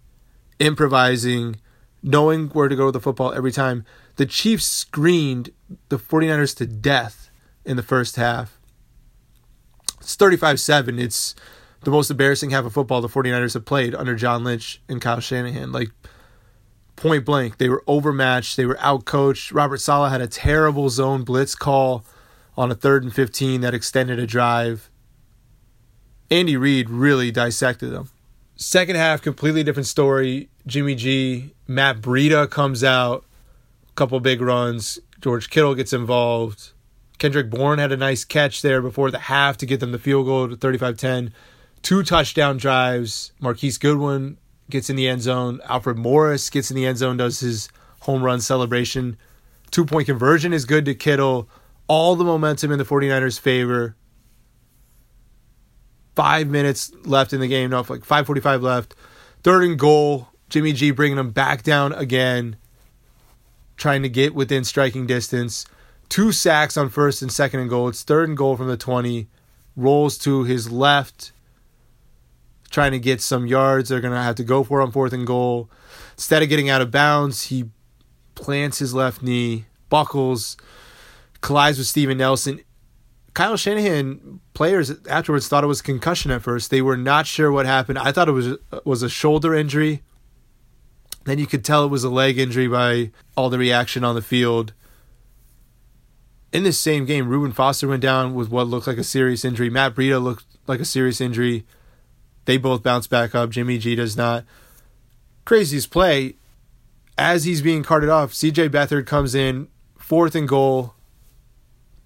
improvising, 0.59 1.61
knowing 2.03 2.49
where 2.49 2.67
to 2.67 2.75
go 2.75 2.87
with 2.87 2.95
the 2.95 3.01
football 3.01 3.33
every 3.33 3.53
time. 3.53 3.85
The 4.17 4.27
Chiefs 4.27 4.67
screened 4.67 5.51
the 5.91 5.99
49ers 5.99 6.57
to 6.57 6.67
death 6.67 7.31
in 7.65 7.77
the 7.77 7.85
first 7.85 8.17
half. 8.17 8.56
It's 10.07 10.15
35 10.15 10.61
7. 10.61 11.01
It's 11.01 11.35
the 11.83 11.91
most 11.91 12.13
embarrassing 12.13 12.51
half 12.51 12.65
of 12.65 12.73
football 12.73 13.01
the 13.01 13.09
49ers 13.09 13.55
have 13.55 13.65
played 13.65 13.93
under 13.93 14.15
John 14.15 14.45
Lynch 14.45 14.81
and 14.89 15.01
Kyle 15.01 15.19
Shanahan. 15.19 15.73
Like, 15.73 15.91
point 16.95 17.25
blank, 17.25 17.59
they 17.59 17.69
were 17.69 17.83
overmatched. 17.89 18.57
They 18.57 18.67
were 18.67 18.77
outcoached. 18.77 19.53
Robert 19.53 19.79
Saleh 19.79 20.13
had 20.13 20.21
a 20.21 20.29
terrible 20.29 20.91
zone 20.91 21.25
blitz 21.25 21.57
call 21.57 22.05
on 22.57 22.71
a 22.71 22.77
third 22.77 23.03
and 23.03 23.13
15 23.13 23.63
that 23.63 23.75
extended 23.75 24.21
a 24.21 24.29
drive. 24.29 24.91
Andy 26.31 26.57
Reid 26.57 26.89
really 26.89 27.33
dissected 27.33 27.91
them. 27.91 28.09
Second 28.55 28.95
half, 28.95 29.21
completely 29.23 29.65
different 29.65 29.89
story. 29.89 30.51
Jimmy 30.69 30.95
G, 30.95 31.53
Matt 31.67 32.01
Breida 32.01 32.49
comes 32.49 32.85
out, 32.85 33.25
a 33.89 33.93
couple 33.95 34.21
big 34.21 34.41
runs. 34.41 35.01
George 35.21 35.51
Kittle 35.51 35.75
gets 35.75 35.93
involved. 35.93 36.71
Kendrick 37.19 37.49
Bourne 37.49 37.79
had 37.79 37.93
a 37.93 37.97
nice 37.97 38.25
catch 38.25 38.63
there 38.63 38.83
before 38.83 39.11
the 39.11 39.19
half 39.19 39.57
to 39.59 39.67
get 39.67 39.81
them 39.81 39.93
the 39.93 39.99
field 39.99 40.27
goal 40.27 40.49
to 40.49 40.57
35 40.57 40.97
10. 40.97 41.33
Two 41.83 42.03
touchdown 42.03 42.57
drives. 42.57 43.33
Marquise 43.41 43.79
Goodwin 43.79 44.37
gets 44.69 44.91
in 44.91 44.97
the 44.97 45.09
end 45.09 45.23
zone. 45.23 45.61
Alfred 45.65 45.97
Morris 45.97 46.51
gets 46.51 46.71
in 46.71 46.77
the 46.77 46.87
end 46.87 46.99
zone, 46.99 47.17
does 47.17 47.41
his 47.41 47.69
home 48.01 48.23
run 48.23 48.41
celebration. 48.41 49.17
Two 49.71 49.85
point 49.85 50.07
conversion 50.07 50.53
is 50.53 50.65
good 50.65 50.85
to 50.85 50.95
Kittle. 50.95 51.49
All 51.89 52.17
the 52.17 52.25
momentum 52.25 52.73
in 52.73 52.79
the 52.79 52.85
49ers' 52.85 53.39
favor. 53.39 53.97
Five 56.15 56.49
minutes 56.49 56.93
left 57.05 57.33
in 57.33 57.41
the 57.41 57.49
game, 57.49 57.71
no, 57.71 57.85
like 57.89 58.01
5.45 58.01 58.63
left. 58.63 58.95
Third 59.43 59.65
and 59.65 59.79
goal. 59.79 60.29
Jimmy 60.49 60.73
G 60.73 60.91
bringing 60.93 61.17
them 61.17 61.31
back 61.31 61.63
down 61.63 61.93
again, 61.93 62.57
trying 63.77 64.03
to 64.03 64.09
get 64.09 64.35
within 64.35 64.63
striking 64.63 65.07
distance 65.07 65.67
two 66.09 66.33
sacks 66.33 66.77
on 66.77 66.89
first 66.89 67.23
and 67.23 67.33
second 67.33 67.61
and 67.61 67.71
goal. 67.71 67.89
It's 67.89 68.03
third 68.03 68.29
and 68.29 68.37
goal 68.37 68.57
from 68.57 68.69
the 68.69 68.77
20. 68.77 69.29
Rolls 69.77 70.17
to 70.19 70.45
his 70.45 70.73
left, 70.73 71.33
trying 72.71 72.93
to 72.93 72.99
get 72.99 73.21
some 73.21 73.47
yards. 73.47 73.91
They're 73.91 74.01
going 74.01 74.15
to 74.15 74.23
have 74.23 74.37
to 74.37 74.45
go 74.45 74.65
for 74.65 74.81
on 74.81 74.91
fourth 74.91 75.13
and 75.13 75.27
goal. 75.27 75.69
Instead 76.15 76.43
of 76.43 76.49
getting 76.49 76.71
out 76.71 76.81
of 76.81 76.91
bounds, 76.91 77.45
he 77.45 77.67
plants 78.35 78.79
his 78.79 78.95
left 78.95 79.23
knee, 79.23 79.67
buckles, 79.91 80.57
collides 81.43 81.77
with 81.77 81.87
Steven 81.87 82.17
Nelson. 82.17 82.61
Kyle 83.35 83.59
Shanahan 83.59 84.41
players 84.55 84.91
afterwards 85.09 85.47
thought 85.47 85.63
it 85.63 85.67
was 85.67 85.83
concussion 85.83 86.31
at 86.31 86.41
first. 86.41 86.71
They 86.71 86.81
were 86.81 86.97
not 86.97 87.27
sure 87.27 87.53
what 87.53 87.67
happened. 87.67 87.99
I 87.99 88.11
thought 88.13 88.29
it 88.29 88.33
was 88.33 88.57
was 88.87 89.03
a 89.03 89.11
shoulder 89.11 89.55
injury. 89.55 90.03
Then 91.25 91.39
you 91.39 91.47
could 91.47 91.63
tell 91.63 91.85
it 91.85 91.91
was 91.91 92.03
a 92.03 92.09
leg 92.09 92.39
injury 92.39 92.67
by 92.67 93.11
all 93.37 93.51
the 93.51 93.59
reaction 93.59 94.05
on 94.05 94.15
the 94.15 94.23
field 94.23 94.73
in 96.53 96.63
this 96.63 96.79
same 96.79 97.05
game, 97.05 97.29
Reuben 97.29 97.53
Foster 97.53 97.89
went 97.89 98.03
down 98.03 98.35
with 98.35 98.51
what 98.51 98.67
looked 98.69 98.87
like 98.87 98.99
a 98.99 99.05
serious 99.05 99.45
injury. 99.45 99.71
Matt 99.71 99.95
Breida 99.95 100.23
looked 100.23 100.47
like 100.67 100.81
a 100.81 100.85
serious 100.85 101.21
injury. 101.21 101.65
They 102.45 102.57
both 102.57 102.83
bounced 102.83 103.11
back 103.11 103.35
up. 103.35 103.51
Jimmy 103.51 103.79
G 103.79 103.95
does 103.95 104.17
not. 104.17 104.45
Craziest 105.45 105.91
play, 105.91 106.37
as 107.19 107.45
he's 107.45 107.63
being 107.63 107.83
carted 107.83 108.09
off, 108.11 108.33
CJ 108.33 108.69
Beathard 108.69 109.07
comes 109.07 109.35
in, 109.35 109.69
fourth 109.99 110.35
and 110.35 110.49
goal, 110.49 110.95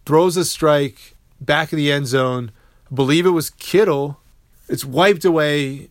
throws 0.06 0.36
a 0.36 0.44
strike, 0.44 1.16
back 1.40 1.72
of 1.72 1.76
the 1.76 1.90
end 1.90 2.06
zone. 2.06 2.52
I 2.90 2.94
believe 2.94 3.26
it 3.26 3.30
was 3.30 3.50
Kittle. 3.50 4.20
It's 4.68 4.84
wiped 4.84 5.24
away. 5.24 5.90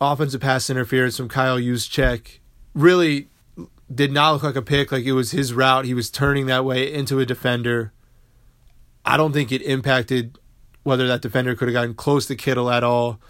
Offensive 0.00 0.40
pass 0.40 0.68
interference 0.70 1.16
from 1.16 1.28
Kyle 1.28 1.58
Juszczyk. 1.58 2.38
Really 2.74 3.28
did 3.92 4.12
not 4.12 4.32
look 4.32 4.42
like 4.42 4.56
a 4.56 4.62
pick, 4.62 4.90
like 4.90 5.04
it 5.04 5.12
was 5.12 5.30
his 5.30 5.52
route. 5.52 5.84
He 5.84 5.94
was 5.94 6.10
turning 6.10 6.46
that 6.46 6.64
way 6.64 6.92
into 6.92 7.20
a 7.20 7.26
defender. 7.26 7.92
I 9.04 9.16
don't 9.16 9.32
think 9.32 9.52
it 9.52 9.62
impacted 9.62 10.38
whether 10.82 11.06
that 11.06 11.22
defender 11.22 11.54
could 11.54 11.68
have 11.68 11.72
gotten 11.72 11.94
close 11.94 12.26
to 12.26 12.36
Kittle 12.36 12.70
at 12.70 12.84
all. 12.84 13.20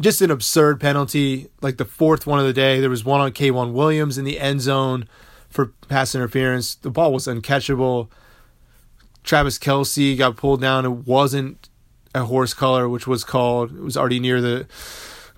Just 0.00 0.22
an 0.22 0.30
absurd 0.30 0.80
penalty, 0.80 1.48
like 1.60 1.76
the 1.76 1.84
fourth 1.84 2.26
one 2.26 2.38
of 2.38 2.46
the 2.46 2.52
day. 2.52 2.80
There 2.80 2.90
was 2.90 3.04
one 3.04 3.20
on 3.20 3.32
K'Waun 3.32 3.72
Williams 3.72 4.16
in 4.16 4.24
the 4.24 4.40
end 4.40 4.62
zone 4.62 5.06
for 5.50 5.66
pass 5.88 6.14
interference. 6.14 6.74
The 6.74 6.90
ball 6.90 7.12
was 7.12 7.26
uncatchable. 7.26 8.08
Travis 9.24 9.58
Kelce 9.58 10.16
got 10.16 10.36
pulled 10.36 10.60
down. 10.60 10.86
It 10.86 11.06
wasn't 11.06 11.68
a 12.14 12.24
horse 12.24 12.54
collar, 12.54 12.88
which 12.88 13.06
was 13.06 13.24
called. 13.24 13.72
It 13.72 13.82
was 13.82 13.96
already 13.96 14.20
near 14.20 14.40
the 14.40 14.66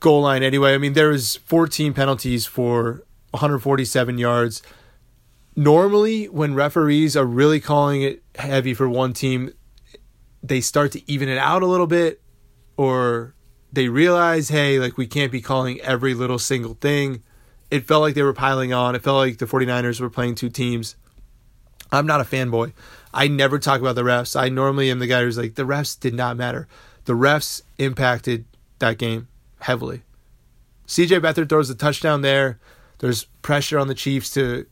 goal 0.00 0.22
line 0.22 0.42
anyway. 0.42 0.74
I 0.74 0.78
mean, 0.78 0.92
there 0.92 1.09
was 1.09 1.37
14 1.37 1.92
penalties 1.92 2.46
for 2.46 3.02
147 3.32 4.18
yards. 4.18 4.62
Normally, 5.54 6.26
when 6.26 6.54
referees 6.54 7.16
are 7.16 7.26
really 7.26 7.60
calling 7.60 8.02
it 8.02 8.22
heavy 8.36 8.72
for 8.72 8.88
one 8.88 9.12
team, 9.12 9.52
they 10.42 10.60
start 10.60 10.92
to 10.92 11.10
even 11.10 11.28
it 11.28 11.38
out 11.38 11.62
a 11.62 11.66
little 11.66 11.86
bit, 11.86 12.22
or 12.76 13.34
they 13.72 13.88
realize, 13.88 14.48
hey, 14.48 14.78
like 14.78 14.96
we 14.96 15.06
can't 15.06 15.32
be 15.32 15.40
calling 15.40 15.80
every 15.80 16.14
little 16.14 16.38
single 16.38 16.74
thing. 16.74 17.22
It 17.70 17.86
felt 17.86 18.02
like 18.02 18.14
they 18.14 18.22
were 18.22 18.34
piling 18.34 18.72
on. 18.72 18.94
It 18.94 19.02
felt 19.02 19.16
like 19.16 19.38
the 19.38 19.46
49ers 19.46 20.00
were 20.00 20.10
playing 20.10 20.34
two 20.34 20.50
teams. 20.50 20.96
I'm 21.90 22.06
not 22.06 22.20
a 22.20 22.24
fanboy. 22.24 22.72
I 23.14 23.28
never 23.28 23.58
talk 23.58 23.80
about 23.80 23.94
the 23.94 24.02
refs. 24.02 24.38
I 24.38 24.48
normally 24.48 24.90
am 24.90 24.98
the 24.98 25.06
guy 25.06 25.22
who's 25.22 25.38
like, 25.38 25.54
the 25.54 25.64
refs 25.64 25.98
did 25.98 26.14
not 26.14 26.36
matter. 26.36 26.66
The 27.04 27.12
refs 27.12 27.62
impacted 27.78 28.46
that 28.78 28.98
game 28.98 29.28
heavily. 29.60 30.02
CJ 30.86 31.20
Beathard 31.20 31.48
throws 31.48 31.70
a 31.70 31.74
touchdown 31.74 32.22
there. 32.22 32.58
There's 33.02 33.24
pressure 33.42 33.80
on 33.80 33.88
the 33.88 33.94
Chiefs 33.94 34.30
to 34.30 34.64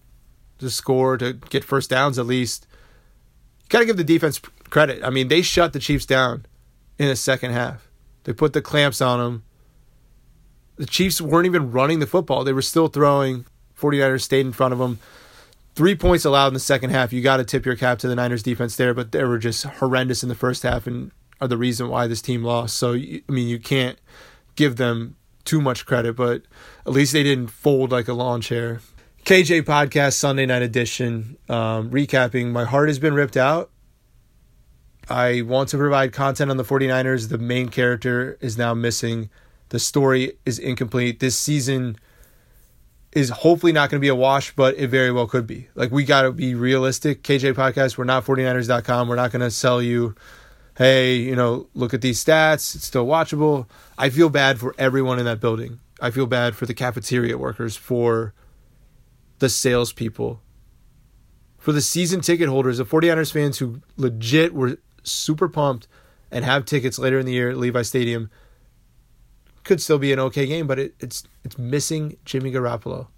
to 0.60 0.70
score 0.70 1.18
to 1.18 1.32
get 1.32 1.64
first 1.64 1.90
downs 1.90 2.16
at 2.16 2.26
least. 2.26 2.66
You 3.62 3.68
got 3.70 3.80
to 3.80 3.86
give 3.86 3.96
the 3.96 4.04
defense 4.04 4.38
credit. 4.70 5.02
I 5.02 5.10
mean, 5.10 5.26
they 5.26 5.42
shut 5.42 5.72
the 5.72 5.80
Chiefs 5.80 6.06
down 6.06 6.46
in 6.96 7.08
the 7.08 7.16
second 7.16 7.50
half. 7.50 7.88
They 8.24 8.32
put 8.32 8.52
the 8.52 8.62
clamps 8.62 9.00
on 9.00 9.18
them. 9.18 9.42
The 10.76 10.86
Chiefs 10.86 11.20
weren't 11.20 11.46
even 11.46 11.72
running 11.72 11.98
the 11.98 12.06
football. 12.06 12.44
They 12.44 12.52
were 12.52 12.62
still 12.62 12.86
throwing. 12.86 13.46
49ers 13.76 14.22
stayed 14.22 14.46
in 14.46 14.52
front 14.52 14.72
of 14.72 14.78
them. 14.78 15.00
Three 15.74 15.96
points 15.96 16.24
allowed 16.24 16.48
in 16.48 16.54
the 16.54 16.60
second 16.60 16.90
half. 16.90 17.12
You 17.12 17.22
got 17.22 17.38
to 17.38 17.44
tip 17.44 17.66
your 17.66 17.74
cap 17.74 17.98
to 18.00 18.08
the 18.08 18.14
Niners 18.14 18.44
defense 18.44 18.76
there, 18.76 18.94
but 18.94 19.10
they 19.10 19.24
were 19.24 19.38
just 19.38 19.64
horrendous 19.64 20.22
in 20.22 20.28
the 20.28 20.34
first 20.36 20.62
half 20.62 20.86
and 20.86 21.10
are 21.40 21.48
the 21.48 21.58
reason 21.58 21.88
why 21.88 22.06
this 22.06 22.22
team 22.22 22.44
lost. 22.44 22.76
So, 22.76 22.92
I 22.92 23.22
mean, 23.28 23.48
you 23.48 23.58
can't 23.58 23.98
give 24.54 24.76
them 24.76 25.16
too 25.44 25.60
much 25.60 25.86
credit, 25.86 26.16
but 26.16 26.42
at 26.86 26.92
least 26.92 27.12
they 27.12 27.22
didn't 27.22 27.48
fold 27.48 27.92
like 27.92 28.08
a 28.08 28.12
lawn 28.12 28.40
chair. 28.40 28.80
KJ 29.24 29.62
Podcast 29.62 30.14
Sunday 30.14 30.46
Night 30.46 30.62
Edition, 30.62 31.36
um, 31.48 31.90
recapping. 31.90 32.52
My 32.52 32.64
heart 32.64 32.88
has 32.88 32.98
been 32.98 33.14
ripped 33.14 33.36
out. 33.36 33.70
I 35.08 35.42
want 35.42 35.68
to 35.70 35.76
provide 35.76 36.12
content 36.12 36.50
on 36.50 36.56
the 36.56 36.64
49ers. 36.64 37.28
The 37.28 37.38
main 37.38 37.68
character 37.68 38.38
is 38.40 38.56
now 38.56 38.74
missing. 38.74 39.28
The 39.70 39.78
story 39.78 40.32
is 40.46 40.58
incomplete. 40.58 41.20
This 41.20 41.36
season 41.38 41.96
is 43.12 43.30
hopefully 43.30 43.72
not 43.72 43.90
going 43.90 44.00
to 44.00 44.04
be 44.04 44.08
a 44.08 44.14
wash, 44.14 44.54
but 44.54 44.76
it 44.76 44.88
very 44.88 45.10
well 45.10 45.26
could 45.26 45.46
be. 45.46 45.68
Like, 45.74 45.90
we 45.90 46.04
got 46.04 46.22
to 46.22 46.32
be 46.32 46.54
realistic. 46.54 47.22
KJ 47.22 47.54
Podcast, 47.54 47.98
we're 47.98 48.04
not 48.04 48.24
49ers.com. 48.24 49.08
We're 49.08 49.16
not 49.16 49.32
going 49.32 49.40
to 49.40 49.50
sell 49.50 49.82
you 49.82 50.14
hey, 50.80 51.16
you 51.16 51.36
know, 51.36 51.66
look 51.74 51.92
at 51.92 52.00
these 52.00 52.24
stats, 52.24 52.74
it's 52.74 52.86
still 52.86 53.04
watchable. 53.04 53.66
I 53.98 54.08
feel 54.08 54.30
bad 54.30 54.58
for 54.58 54.74
everyone 54.78 55.18
in 55.18 55.26
that 55.26 55.38
building. 55.38 55.78
I 56.00 56.10
feel 56.10 56.24
bad 56.24 56.56
for 56.56 56.64
the 56.64 56.72
cafeteria 56.72 57.36
workers, 57.36 57.76
for 57.76 58.32
the 59.40 59.50
salespeople, 59.50 60.40
for 61.58 61.72
the 61.72 61.82
season 61.82 62.22
ticket 62.22 62.48
holders, 62.48 62.78
the 62.78 62.86
49ers 62.86 63.30
fans 63.30 63.58
who 63.58 63.82
legit 63.98 64.54
were 64.54 64.78
super 65.02 65.50
pumped 65.50 65.86
and 66.30 66.46
have 66.46 66.64
tickets 66.64 66.98
later 66.98 67.18
in 67.18 67.26
the 67.26 67.32
year 67.32 67.50
at 67.50 67.58
Levi 67.58 67.82
Stadium. 67.82 68.30
Could 69.64 69.82
still 69.82 69.98
be 69.98 70.14
an 70.14 70.18
okay 70.18 70.46
game, 70.46 70.66
but 70.66 70.78
it, 70.78 70.94
it's 70.98 71.24
it's 71.44 71.58
missing 71.58 72.16
Jimmy 72.24 72.52
Garoppolo. 72.52 73.08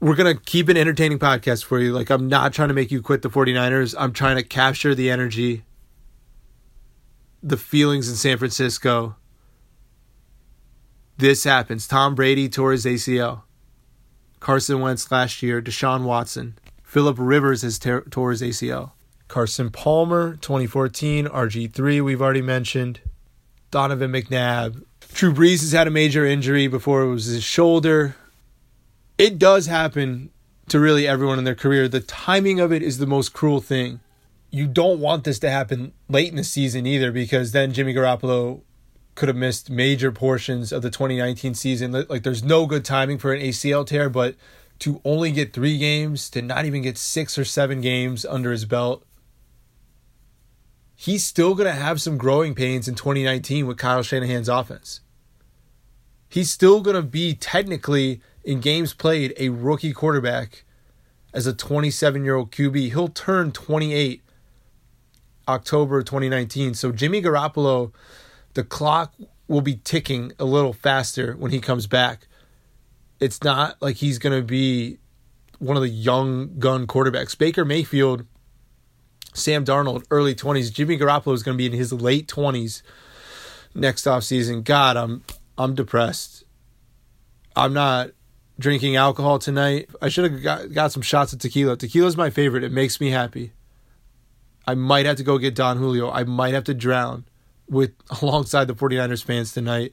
We're 0.00 0.16
gonna 0.16 0.34
keep 0.34 0.68
an 0.68 0.76
entertaining 0.76 1.18
podcast 1.18 1.64
for 1.64 1.80
you. 1.80 1.94
Like 1.94 2.10
I'm 2.10 2.28
not 2.28 2.52
trying 2.52 2.68
to 2.68 2.74
make 2.74 2.90
you 2.90 3.00
quit 3.00 3.22
the 3.22 3.30
49ers. 3.30 3.94
I'm 3.98 4.12
trying 4.12 4.36
to 4.36 4.42
capture 4.42 4.94
the 4.94 5.10
energy 5.10 5.62
the 7.44 7.56
feelings 7.58 8.08
in 8.08 8.16
San 8.16 8.38
Francisco. 8.38 9.16
This 11.18 11.44
happens. 11.44 11.86
Tom 11.86 12.14
Brady 12.14 12.48
tore 12.48 12.72
his 12.72 12.86
ACL. 12.86 13.42
Carson 14.40 14.80
Wentz 14.80 15.12
last 15.12 15.42
year. 15.42 15.60
Deshaun 15.60 16.04
Watson. 16.04 16.58
Philip 16.82 17.16
Rivers 17.18 17.62
has 17.62 17.78
ter- 17.78 18.00
tore 18.02 18.30
his 18.30 18.40
ACL. 18.40 18.92
Carson 19.28 19.70
Palmer, 19.70 20.36
2014. 20.36 21.26
RG3, 21.26 22.02
we've 22.02 22.22
already 22.22 22.42
mentioned. 22.42 23.00
Donovan 23.70 24.12
McNabb. 24.12 24.82
Drew 25.12 25.32
Brees 25.32 25.60
has 25.60 25.72
had 25.72 25.86
a 25.86 25.90
major 25.90 26.24
injury 26.24 26.66
before 26.66 27.02
it 27.02 27.10
was 27.10 27.26
his 27.26 27.44
shoulder. 27.44 28.16
It 29.18 29.38
does 29.38 29.66
happen 29.66 30.30
to 30.68 30.80
really 30.80 31.06
everyone 31.06 31.38
in 31.38 31.44
their 31.44 31.54
career. 31.54 31.88
The 31.88 32.00
timing 32.00 32.58
of 32.58 32.72
it 32.72 32.82
is 32.82 32.98
the 32.98 33.06
most 33.06 33.32
cruel 33.32 33.60
thing. 33.60 34.00
You 34.54 34.68
don't 34.68 35.00
want 35.00 35.24
this 35.24 35.40
to 35.40 35.50
happen 35.50 35.94
late 36.08 36.30
in 36.30 36.36
the 36.36 36.44
season 36.44 36.86
either 36.86 37.10
because 37.10 37.50
then 37.50 37.72
Jimmy 37.72 37.92
Garoppolo 37.92 38.60
could 39.16 39.28
have 39.28 39.36
missed 39.36 39.68
major 39.68 40.12
portions 40.12 40.70
of 40.70 40.80
the 40.80 40.90
2019 40.90 41.54
season. 41.54 41.90
Like 42.08 42.22
there's 42.22 42.44
no 42.44 42.64
good 42.64 42.84
timing 42.84 43.18
for 43.18 43.32
an 43.32 43.42
ACL 43.42 43.84
tear, 43.84 44.08
but 44.08 44.36
to 44.78 45.00
only 45.04 45.32
get 45.32 45.52
3 45.52 45.76
games, 45.76 46.30
to 46.30 46.40
not 46.40 46.66
even 46.66 46.82
get 46.82 46.96
6 46.96 47.36
or 47.36 47.44
7 47.44 47.80
games 47.80 48.24
under 48.24 48.52
his 48.52 48.64
belt, 48.64 49.04
he's 50.94 51.26
still 51.26 51.56
going 51.56 51.66
to 51.66 51.72
have 51.72 52.00
some 52.00 52.16
growing 52.16 52.54
pains 52.54 52.86
in 52.86 52.94
2019 52.94 53.66
with 53.66 53.76
Kyle 53.76 54.04
Shanahan's 54.04 54.48
offense. 54.48 55.00
He's 56.28 56.52
still 56.52 56.80
going 56.80 56.94
to 56.94 57.02
be 57.02 57.34
technically 57.34 58.20
in 58.44 58.60
games 58.60 58.94
played 58.94 59.34
a 59.36 59.48
rookie 59.48 59.92
quarterback 59.92 60.62
as 61.32 61.48
a 61.48 61.52
27 61.52 62.24
year 62.24 62.36
old 62.36 62.52
QB. 62.52 62.90
He'll 62.90 63.08
turn 63.08 63.50
28 63.50 64.23
October 65.48 66.02
2019. 66.02 66.74
So 66.74 66.92
Jimmy 66.92 67.22
Garoppolo, 67.22 67.92
the 68.54 68.64
clock 68.64 69.14
will 69.48 69.60
be 69.60 69.76
ticking 69.76 70.32
a 70.38 70.44
little 70.44 70.72
faster 70.72 71.34
when 71.34 71.50
he 71.50 71.60
comes 71.60 71.86
back. 71.86 72.26
It's 73.20 73.42
not 73.42 73.80
like 73.80 73.96
he's 73.96 74.18
going 74.18 74.38
to 74.38 74.44
be 74.44 74.98
one 75.58 75.76
of 75.76 75.82
the 75.82 75.88
young 75.88 76.58
gun 76.58 76.86
quarterbacks. 76.86 77.36
Baker 77.36 77.64
Mayfield, 77.64 78.26
Sam 79.32 79.64
Darnold, 79.64 80.04
early 80.10 80.34
20s. 80.34 80.72
Jimmy 80.72 80.98
Garoppolo 80.98 81.34
is 81.34 81.42
going 81.42 81.56
to 81.56 81.58
be 81.58 81.66
in 81.66 81.72
his 81.72 81.92
late 81.92 82.28
20s 82.28 82.82
next 83.74 84.04
offseason. 84.04 84.64
God, 84.64 84.96
I'm 84.96 85.24
I'm 85.56 85.74
depressed. 85.74 86.44
I'm 87.56 87.72
not 87.72 88.10
drinking 88.58 88.96
alcohol 88.96 89.38
tonight. 89.38 89.88
I 90.00 90.08
should 90.08 90.30
have 90.30 90.42
got, 90.42 90.72
got 90.72 90.92
some 90.92 91.02
shots 91.02 91.32
of 91.32 91.38
tequila. 91.38 91.76
Tequila's 91.76 92.16
my 92.16 92.30
favorite. 92.30 92.64
It 92.64 92.72
makes 92.72 93.00
me 93.00 93.10
happy. 93.10 93.52
I 94.66 94.74
might 94.74 95.06
have 95.06 95.16
to 95.16 95.22
go 95.22 95.38
get 95.38 95.54
Don 95.54 95.76
Julio. 95.76 96.10
I 96.10 96.24
might 96.24 96.54
have 96.54 96.64
to 96.64 96.74
drown 96.74 97.24
with 97.68 97.92
alongside 98.22 98.66
the 98.66 98.74
49ers 98.74 99.24
fans 99.24 99.52
tonight. 99.52 99.92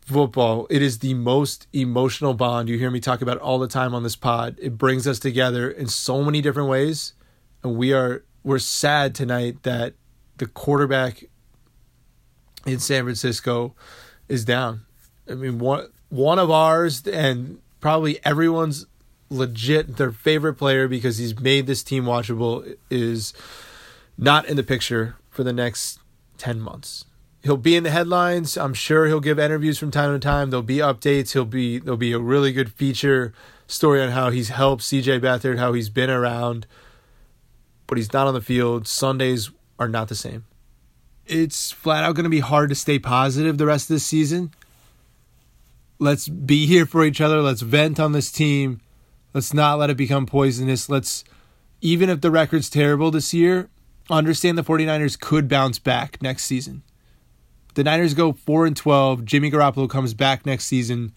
Football, 0.00 0.66
it 0.68 0.82
is 0.82 0.98
the 0.98 1.14
most 1.14 1.66
emotional 1.72 2.34
bond. 2.34 2.68
You 2.68 2.76
hear 2.78 2.90
me 2.90 3.00
talk 3.00 3.22
about 3.22 3.38
all 3.38 3.58
the 3.58 3.68
time 3.68 3.94
on 3.94 4.02
this 4.02 4.16
pod. 4.16 4.58
It 4.60 4.76
brings 4.76 5.06
us 5.06 5.18
together 5.18 5.70
in 5.70 5.86
so 5.86 6.22
many 6.22 6.42
different 6.42 6.68
ways. 6.68 7.14
And 7.62 7.76
we 7.76 7.94
are 7.94 8.22
we're 8.42 8.58
sad 8.58 9.14
tonight 9.14 9.62
that 9.62 9.94
the 10.36 10.46
quarterback 10.46 11.24
in 12.66 12.78
San 12.78 13.04
Francisco 13.04 13.74
is 14.28 14.44
down. 14.44 14.82
I 15.28 15.34
mean, 15.34 15.58
one 15.58 15.88
one 16.10 16.38
of 16.38 16.50
ours 16.50 17.06
and 17.06 17.60
probably 17.80 18.22
everyone's 18.24 18.86
legit 19.34 19.96
their 19.96 20.12
favorite 20.12 20.54
player 20.54 20.88
because 20.88 21.18
he's 21.18 21.38
made 21.38 21.66
this 21.66 21.82
team 21.82 22.04
watchable 22.04 22.76
is 22.90 23.34
not 24.16 24.46
in 24.46 24.56
the 24.56 24.62
picture 24.62 25.16
for 25.28 25.42
the 25.42 25.52
next 25.52 25.98
10 26.38 26.60
months. 26.60 27.04
He'll 27.42 27.56
be 27.56 27.76
in 27.76 27.82
the 27.82 27.90
headlines. 27.90 28.56
I'm 28.56 28.72
sure 28.72 29.06
he'll 29.06 29.20
give 29.20 29.38
interviews 29.38 29.78
from 29.78 29.90
time 29.90 30.12
to 30.12 30.18
time. 30.18 30.48
There'll 30.48 30.62
be 30.62 30.78
updates. 30.78 31.32
He'll 31.32 31.44
be 31.44 31.78
there'll 31.78 31.98
be 31.98 32.12
a 32.12 32.18
really 32.18 32.52
good 32.52 32.72
feature 32.72 33.34
story 33.66 34.00
on 34.02 34.10
how 34.10 34.30
he's 34.30 34.48
helped 34.48 34.82
CJ 34.82 35.20
Beathard, 35.20 35.58
how 35.58 35.74
he's 35.74 35.90
been 35.90 36.08
around, 36.08 36.66
but 37.86 37.98
he's 37.98 38.14
not 38.14 38.26
on 38.26 38.32
the 38.32 38.40
field. 38.40 38.88
Sundays 38.88 39.50
are 39.78 39.88
not 39.88 40.08
the 40.08 40.14
same. 40.14 40.44
It's 41.26 41.70
flat 41.70 42.02
out 42.02 42.14
going 42.14 42.24
to 42.24 42.30
be 42.30 42.40
hard 42.40 42.70
to 42.70 42.74
stay 42.74 42.98
positive 42.98 43.58
the 43.58 43.66
rest 43.66 43.90
of 43.90 43.94
the 43.94 44.00
season 44.00 44.52
let's 45.98 46.28
be 46.28 46.66
here 46.66 46.86
for 46.86 47.04
each 47.04 47.20
other. 47.20 47.40
Let's 47.40 47.62
vent 47.62 47.98
on 48.00 48.12
this 48.12 48.30
team. 48.30 48.80
Let's 49.34 49.52
not 49.52 49.80
let 49.80 49.90
it 49.90 49.96
become 49.96 50.26
poisonous. 50.26 50.88
Let's, 50.88 51.24
even 51.80 52.08
if 52.08 52.20
the 52.20 52.30
record's 52.30 52.70
terrible 52.70 53.10
this 53.10 53.34
year, 53.34 53.68
understand 54.08 54.56
the 54.56 54.62
49ers 54.62 55.18
could 55.18 55.48
bounce 55.48 55.80
back 55.80 56.22
next 56.22 56.44
season. 56.44 56.84
The 57.74 57.82
Niners 57.82 58.14
go 58.14 58.32
4 58.32 58.66
and 58.66 58.76
12. 58.76 59.24
Jimmy 59.24 59.50
Garoppolo 59.50 59.90
comes 59.90 60.14
back 60.14 60.46
next 60.46 60.66
season, 60.66 61.12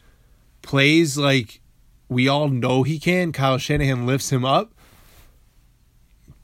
plays 0.63 1.15
like 1.15 1.61
we 2.09 2.27
all 2.27 2.49
know 2.49 2.81
he 2.81 2.97
can. 2.97 3.31
Kyle 3.31 3.59
Shanahan 3.59 4.07
lifts 4.07 4.31
him 4.31 4.43
up. 4.43 4.73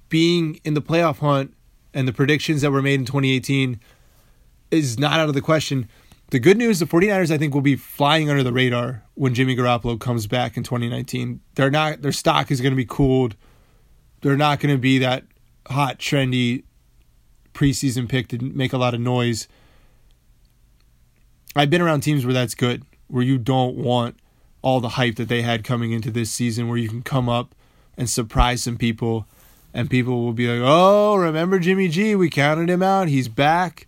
Being 0.09 0.59
in 0.63 0.75
the 0.75 0.81
playoff 0.81 1.17
hunt 1.17 1.55
and 1.91 2.07
the 2.07 2.13
predictions 2.13 2.61
that 2.61 2.71
were 2.71 2.83
made 2.83 2.99
in 2.99 3.05
2018 3.05 3.79
is 4.69 4.99
not 4.99 5.19
out 5.19 5.29
of 5.29 5.33
the 5.33 5.41
question. 5.41 5.89
The 6.29 6.39
good 6.39 6.57
news, 6.57 6.79
the 6.79 6.85
49ers, 6.85 7.31
I 7.31 7.37
think, 7.37 7.53
will 7.53 7.61
be 7.61 7.75
flying 7.75 8.29
under 8.29 8.43
the 8.43 8.53
radar 8.53 9.03
when 9.13 9.33
Jimmy 9.35 9.55
Garoppolo 9.55 9.99
comes 9.99 10.25
back 10.25 10.57
in 10.57 10.63
2019. 10.63 11.41
They're 11.55 11.69
not 11.69 12.01
their 12.01 12.11
stock 12.11 12.49
is 12.49 12.59
going 12.59 12.71
to 12.71 12.77
be 12.77 12.85
cooled. 12.85 13.35
They're 14.21 14.37
not 14.37 14.59
going 14.59 14.73
to 14.73 14.79
be 14.79 14.97
that 14.99 15.25
hot, 15.67 15.99
trendy 15.99 16.63
preseason 17.53 18.09
pick 18.09 18.29
to 18.29 18.39
make 18.39 18.73
a 18.73 18.77
lot 18.77 18.93
of 18.93 19.01
noise. 19.01 19.47
I've 21.55 21.69
been 21.69 21.81
around 21.81 22.01
teams 22.01 22.25
where 22.25 22.33
that's 22.33 22.55
good, 22.55 22.83
where 23.07 23.23
you 23.23 23.37
don't 23.37 23.75
want 23.75 24.17
all 24.63 24.79
the 24.79 24.89
hype 24.89 25.17
that 25.17 25.27
they 25.27 25.43
had 25.43 25.63
coming 25.63 25.91
into 25.91 26.09
this 26.09 26.31
season, 26.31 26.67
where 26.67 26.77
you 26.77 26.89
can 26.89 27.03
come 27.03 27.29
up 27.29 27.53
and 27.95 28.09
surprise 28.09 28.63
some 28.63 28.77
people, 28.77 29.27
and 29.73 29.89
people 29.89 30.23
will 30.23 30.33
be 30.33 30.47
like, 30.47 30.61
"Oh, 30.63 31.15
remember 31.15 31.59
Jimmy 31.59 31.89
G? 31.89 32.15
We 32.15 32.29
counted 32.29 32.69
him 32.69 32.81
out. 32.81 33.07
He's 33.07 33.27
back." 33.27 33.87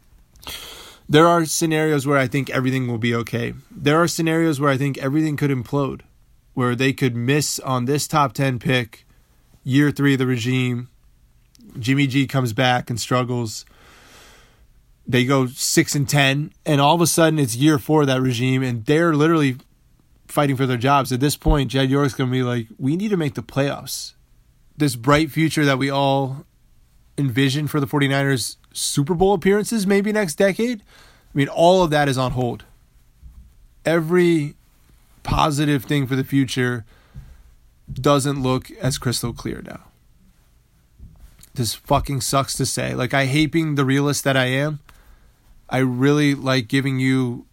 There 1.08 1.28
are 1.28 1.46
scenarios 1.46 2.08
where 2.08 2.18
I 2.18 2.28
think 2.28 2.50
everything 2.50 2.88
will 2.88 2.98
be 2.98 3.14
okay. 3.16 3.54
There 3.70 4.02
are 4.02 4.08
scenarios 4.08 4.60
where 4.60 4.72
I 4.72 4.78
think 4.78 4.98
everything 4.98 5.38
could 5.38 5.52
implode, 5.52 6.02
where 6.54 6.76
they 6.76 6.94
could 6.94 7.16
miss 7.16 7.60
on 7.60 7.86
this 7.86 8.08
top 8.08 8.34
10 8.34 8.60
pick, 8.60 9.06
year 9.64 9.92
three 9.92 10.14
of 10.14 10.20
the 10.20 10.26
regime. 10.26 10.90
Jimmy 11.78 12.08
G 12.08 12.26
comes 12.26 12.54
back 12.54 12.90
and 12.90 13.00
struggles. 13.00 13.66
They 15.08 15.26
go 15.26 15.46
6 15.46 15.96
and 15.96 16.10
10, 16.10 16.54
and 16.66 16.82
all 16.82 16.96
of 16.96 17.02
a 17.02 17.08
sudden 17.08 17.38
it's 17.38 17.56
year 17.56 17.78
four 17.78 18.02
of 18.02 18.08
that 18.08 18.22
regime, 18.22 18.64
and 18.64 18.86
they're 18.86 19.14
literally 19.14 19.58
fighting 20.28 20.56
for 20.56 20.66
their 20.66 20.78
jobs. 20.78 21.12
At 21.12 21.20
this 21.20 21.38
point, 21.38 21.70
Jed 21.70 21.92
York's 21.92 22.16
going 22.16 22.30
to 22.30 22.34
be 22.34 22.42
like, 22.42 22.68
we 22.80 22.96
need 22.96 23.10
to 23.10 23.18
make 23.18 23.36
the 23.36 23.44
playoffs. 23.44 24.14
This 24.76 24.96
bright 24.96 25.30
future 25.30 25.64
that 25.66 25.78
we 25.78 25.92
all 25.92 26.46
envision 27.18 27.68
for 27.68 27.80
the 27.80 27.88
49ers 27.88 28.58
Super 28.74 29.14
Bowl 29.14 29.34
appearances 29.34 29.88
maybe 29.88 30.12
next 30.12 30.36
decade. 30.36 30.82
I 30.82 31.38
mean, 31.38 31.48
all 31.48 31.84
of 31.84 31.90
that 31.92 32.10
is 32.10 32.18
on 32.18 32.32
hold. 32.32 32.66
Every 33.86 34.56
positive 35.24 35.86
thing 35.86 36.08
for 36.08 36.16
the 36.16 36.24
future 36.24 36.86
doesn't 37.92 38.42
look 38.42 38.72
as 38.72 38.98
crystal 38.98 39.34
clear 39.34 39.62
now. 39.62 39.82
This 41.54 41.74
fucking 41.74 42.22
sucks 42.22 42.56
to 42.56 42.66
say. 42.66 42.96
Like, 42.96 43.14
I 43.14 43.26
hate 43.26 43.52
being 43.52 43.76
the 43.76 43.86
realist 43.86 44.24
that 44.24 44.36
I 44.36 44.46
am. 44.46 44.80
I 45.70 45.78
really 45.80 46.36
like 46.36 46.68
giving 46.68 47.00
you 47.00 47.46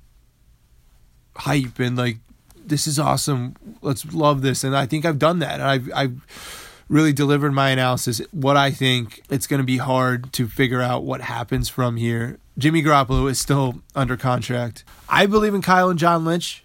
hype 1.37 1.79
and 1.79 1.97
like, 1.97 2.19
this 2.65 2.87
is 2.87 2.99
awesome. 2.99 3.57
Let's 3.81 4.13
love 4.13 4.43
this. 4.43 4.65
And 4.65 4.77
I 4.77 4.87
think 4.87 5.05
I've 5.05 5.19
done 5.19 5.39
that. 5.41 5.61
And 5.61 5.63
I've, 5.63 5.91
I've, 5.95 6.62
really 6.93 7.13
delivered 7.15 7.53
my 7.53 7.71
analysis. 7.71 8.21
What 8.33 8.59
I 8.59 8.71
think 8.71 9.23
it's 9.31 9.47
going 9.47 9.61
to 9.61 9.67
be 9.67 9.79
hard 9.79 10.31
to 10.35 10.47
figure 10.47 10.83
out 10.83 11.05
what 11.05 11.23
happens 11.23 11.71
from 11.71 11.97
here. 11.97 12.39
Jimmy 12.59 12.83
Garoppolo 12.83 13.31
is 13.31 13.41
still 13.41 13.81
under 13.95 14.19
contract. 14.19 14.85
I 15.09 15.25
believe 15.25 15.55
in 15.55 15.63
Kyle 15.63 15.89
and 15.89 15.99
John 15.99 16.27
Lynch. 16.27 16.65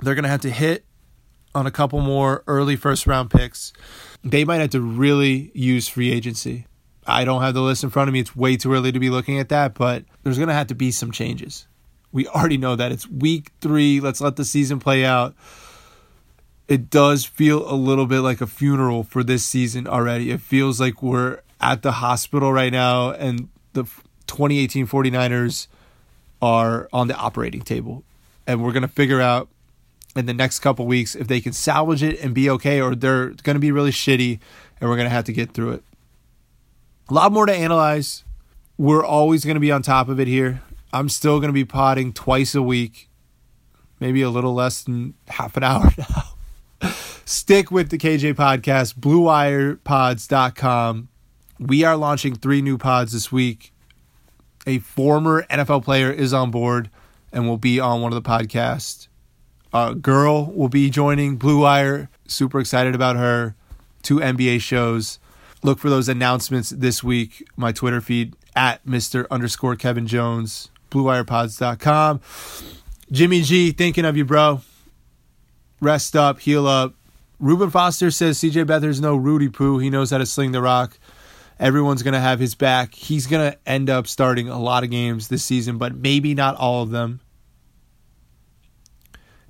They're 0.00 0.14
going 0.14 0.24
to 0.24 0.28
have 0.28 0.42
to 0.42 0.50
hit 0.50 0.84
on 1.54 1.66
a 1.66 1.70
couple 1.70 2.00
more 2.00 2.44
early 2.46 2.76
first 2.76 3.06
round 3.06 3.30
picks. 3.30 3.72
They 4.22 4.44
might 4.44 4.60
have 4.60 4.70
to 4.70 4.80
really 4.82 5.50
use 5.54 5.88
free 5.88 6.12
agency. 6.12 6.66
I 7.06 7.24
don't 7.24 7.40
have 7.40 7.54
the 7.54 7.62
list 7.62 7.82
in 7.82 7.88
front 7.88 8.08
of 8.08 8.12
me. 8.12 8.20
It's 8.20 8.36
way 8.36 8.58
too 8.58 8.74
early 8.74 8.92
to 8.92 9.00
be 9.00 9.08
looking 9.08 9.38
at 9.38 9.48
that, 9.48 9.72
but 9.72 10.04
there's 10.22 10.36
going 10.36 10.48
to 10.48 10.54
have 10.54 10.66
to 10.66 10.74
be 10.74 10.90
some 10.90 11.12
changes. 11.12 11.66
We 12.12 12.26
already 12.28 12.58
know 12.58 12.76
that. 12.76 12.92
It's 12.92 13.08
week 13.08 13.52
three. 13.62 14.00
Let's 14.00 14.20
let 14.20 14.36
the 14.36 14.44
season 14.44 14.78
play 14.78 15.06
out 15.06 15.34
it 16.68 16.90
does 16.90 17.24
feel 17.24 17.70
a 17.70 17.74
little 17.74 18.06
bit 18.06 18.20
like 18.20 18.42
a 18.42 18.46
funeral 18.46 19.02
for 19.02 19.24
this 19.24 19.44
season 19.44 19.86
already. 19.86 20.30
It 20.30 20.42
feels 20.42 20.78
like 20.78 21.02
we're 21.02 21.40
at 21.60 21.82
the 21.82 21.92
hospital 21.92 22.52
right 22.52 22.70
now 22.72 23.10
and 23.10 23.48
the 23.72 23.84
2018 24.26 24.86
49ers 24.86 25.66
are 26.42 26.88
on 26.92 27.08
the 27.08 27.16
operating 27.16 27.62
table. 27.62 28.04
And 28.46 28.62
we're 28.62 28.72
going 28.72 28.82
to 28.82 28.88
figure 28.88 29.20
out 29.20 29.48
in 30.14 30.26
the 30.26 30.34
next 30.34 30.60
couple 30.60 30.86
weeks 30.86 31.14
if 31.14 31.26
they 31.26 31.40
can 31.40 31.54
salvage 31.54 32.02
it 32.02 32.20
and 32.20 32.34
be 32.34 32.50
okay 32.50 32.80
or 32.80 32.94
they're 32.94 33.28
going 33.28 33.56
to 33.56 33.60
be 33.60 33.72
really 33.72 33.90
shitty 33.90 34.38
and 34.80 34.90
we're 34.90 34.96
going 34.96 35.08
to 35.08 35.14
have 35.14 35.24
to 35.24 35.32
get 35.32 35.52
through 35.52 35.72
it. 35.72 35.82
A 37.08 37.14
lot 37.14 37.32
more 37.32 37.46
to 37.46 37.54
analyze. 37.54 38.24
We're 38.76 39.04
always 39.04 39.44
going 39.44 39.56
to 39.56 39.60
be 39.60 39.72
on 39.72 39.80
top 39.80 40.10
of 40.10 40.20
it 40.20 40.28
here. 40.28 40.60
I'm 40.92 41.08
still 41.08 41.38
going 41.40 41.48
to 41.48 41.54
be 41.54 41.64
potting 41.64 42.12
twice 42.12 42.54
a 42.54 42.62
week, 42.62 43.08
maybe 44.00 44.20
a 44.20 44.30
little 44.30 44.54
less 44.54 44.82
than 44.82 45.14
half 45.28 45.56
an 45.56 45.62
hour 45.62 45.92
now 45.98 46.27
stick 47.28 47.70
with 47.70 47.90
the 47.90 47.98
KJ 47.98 48.34
podcast, 48.34 48.94
bluewirepods.com. 48.94 51.08
We 51.60 51.84
are 51.84 51.96
launching 51.96 52.34
three 52.34 52.62
new 52.62 52.78
pods 52.78 53.12
this 53.12 53.30
week. 53.30 53.72
a 54.66 54.78
former 54.78 55.44
NFL 55.44 55.84
player 55.84 56.10
is 56.10 56.32
on 56.34 56.50
board 56.50 56.90
and 57.32 57.48
will 57.48 57.58
be 57.58 57.80
on 57.80 58.02
one 58.02 58.12
of 58.12 58.22
the 58.22 58.28
podcasts. 58.28 59.08
A 59.72 59.94
girl 59.94 60.52
will 60.52 60.68
be 60.68 60.90
joining 60.90 61.36
Blue 61.36 61.62
Wire. 61.62 62.10
Super 62.26 62.60
excited 62.60 62.94
about 62.94 63.16
her. 63.16 63.54
Two 64.02 64.16
NBA 64.16 64.60
shows. 64.60 65.18
Look 65.62 65.78
for 65.78 65.90
those 65.90 66.08
announcements 66.08 66.70
this 66.70 67.02
week. 67.02 67.46
My 67.56 67.72
Twitter 67.72 68.00
feed 68.00 68.36
at 68.54 68.84
Mr. 68.86 69.26
underscore 69.30 69.76
Kevin 69.76 70.06
Jones, 70.06 70.70
BlueWirePods.com. 70.90 72.20
Jimmy 73.10 73.42
G, 73.42 73.72
thinking 73.72 74.04
of 74.04 74.16
you, 74.16 74.24
bro. 74.24 74.60
Rest 75.80 76.16
up, 76.16 76.40
heal 76.40 76.66
up. 76.66 76.94
Reuben 77.40 77.70
Foster 77.70 78.10
says 78.10 78.38
CJ 78.38 78.66
Beathard's 78.66 79.00
no 79.00 79.14
Rudy 79.16 79.48
Poo. 79.48 79.78
He 79.78 79.90
knows 79.90 80.10
how 80.10 80.18
to 80.18 80.26
sling 80.26 80.52
the 80.52 80.62
rock. 80.62 80.98
Everyone's 81.60 82.02
going 82.02 82.14
to 82.14 82.20
have 82.20 82.38
his 82.38 82.54
back. 82.54 82.94
He's 82.94 83.26
going 83.26 83.52
to 83.52 83.58
end 83.66 83.90
up 83.90 84.06
starting 84.06 84.48
a 84.48 84.58
lot 84.58 84.84
of 84.84 84.90
games 84.90 85.28
this 85.28 85.44
season, 85.44 85.78
but 85.78 85.94
maybe 85.94 86.34
not 86.34 86.56
all 86.56 86.82
of 86.82 86.90
them. 86.90 87.20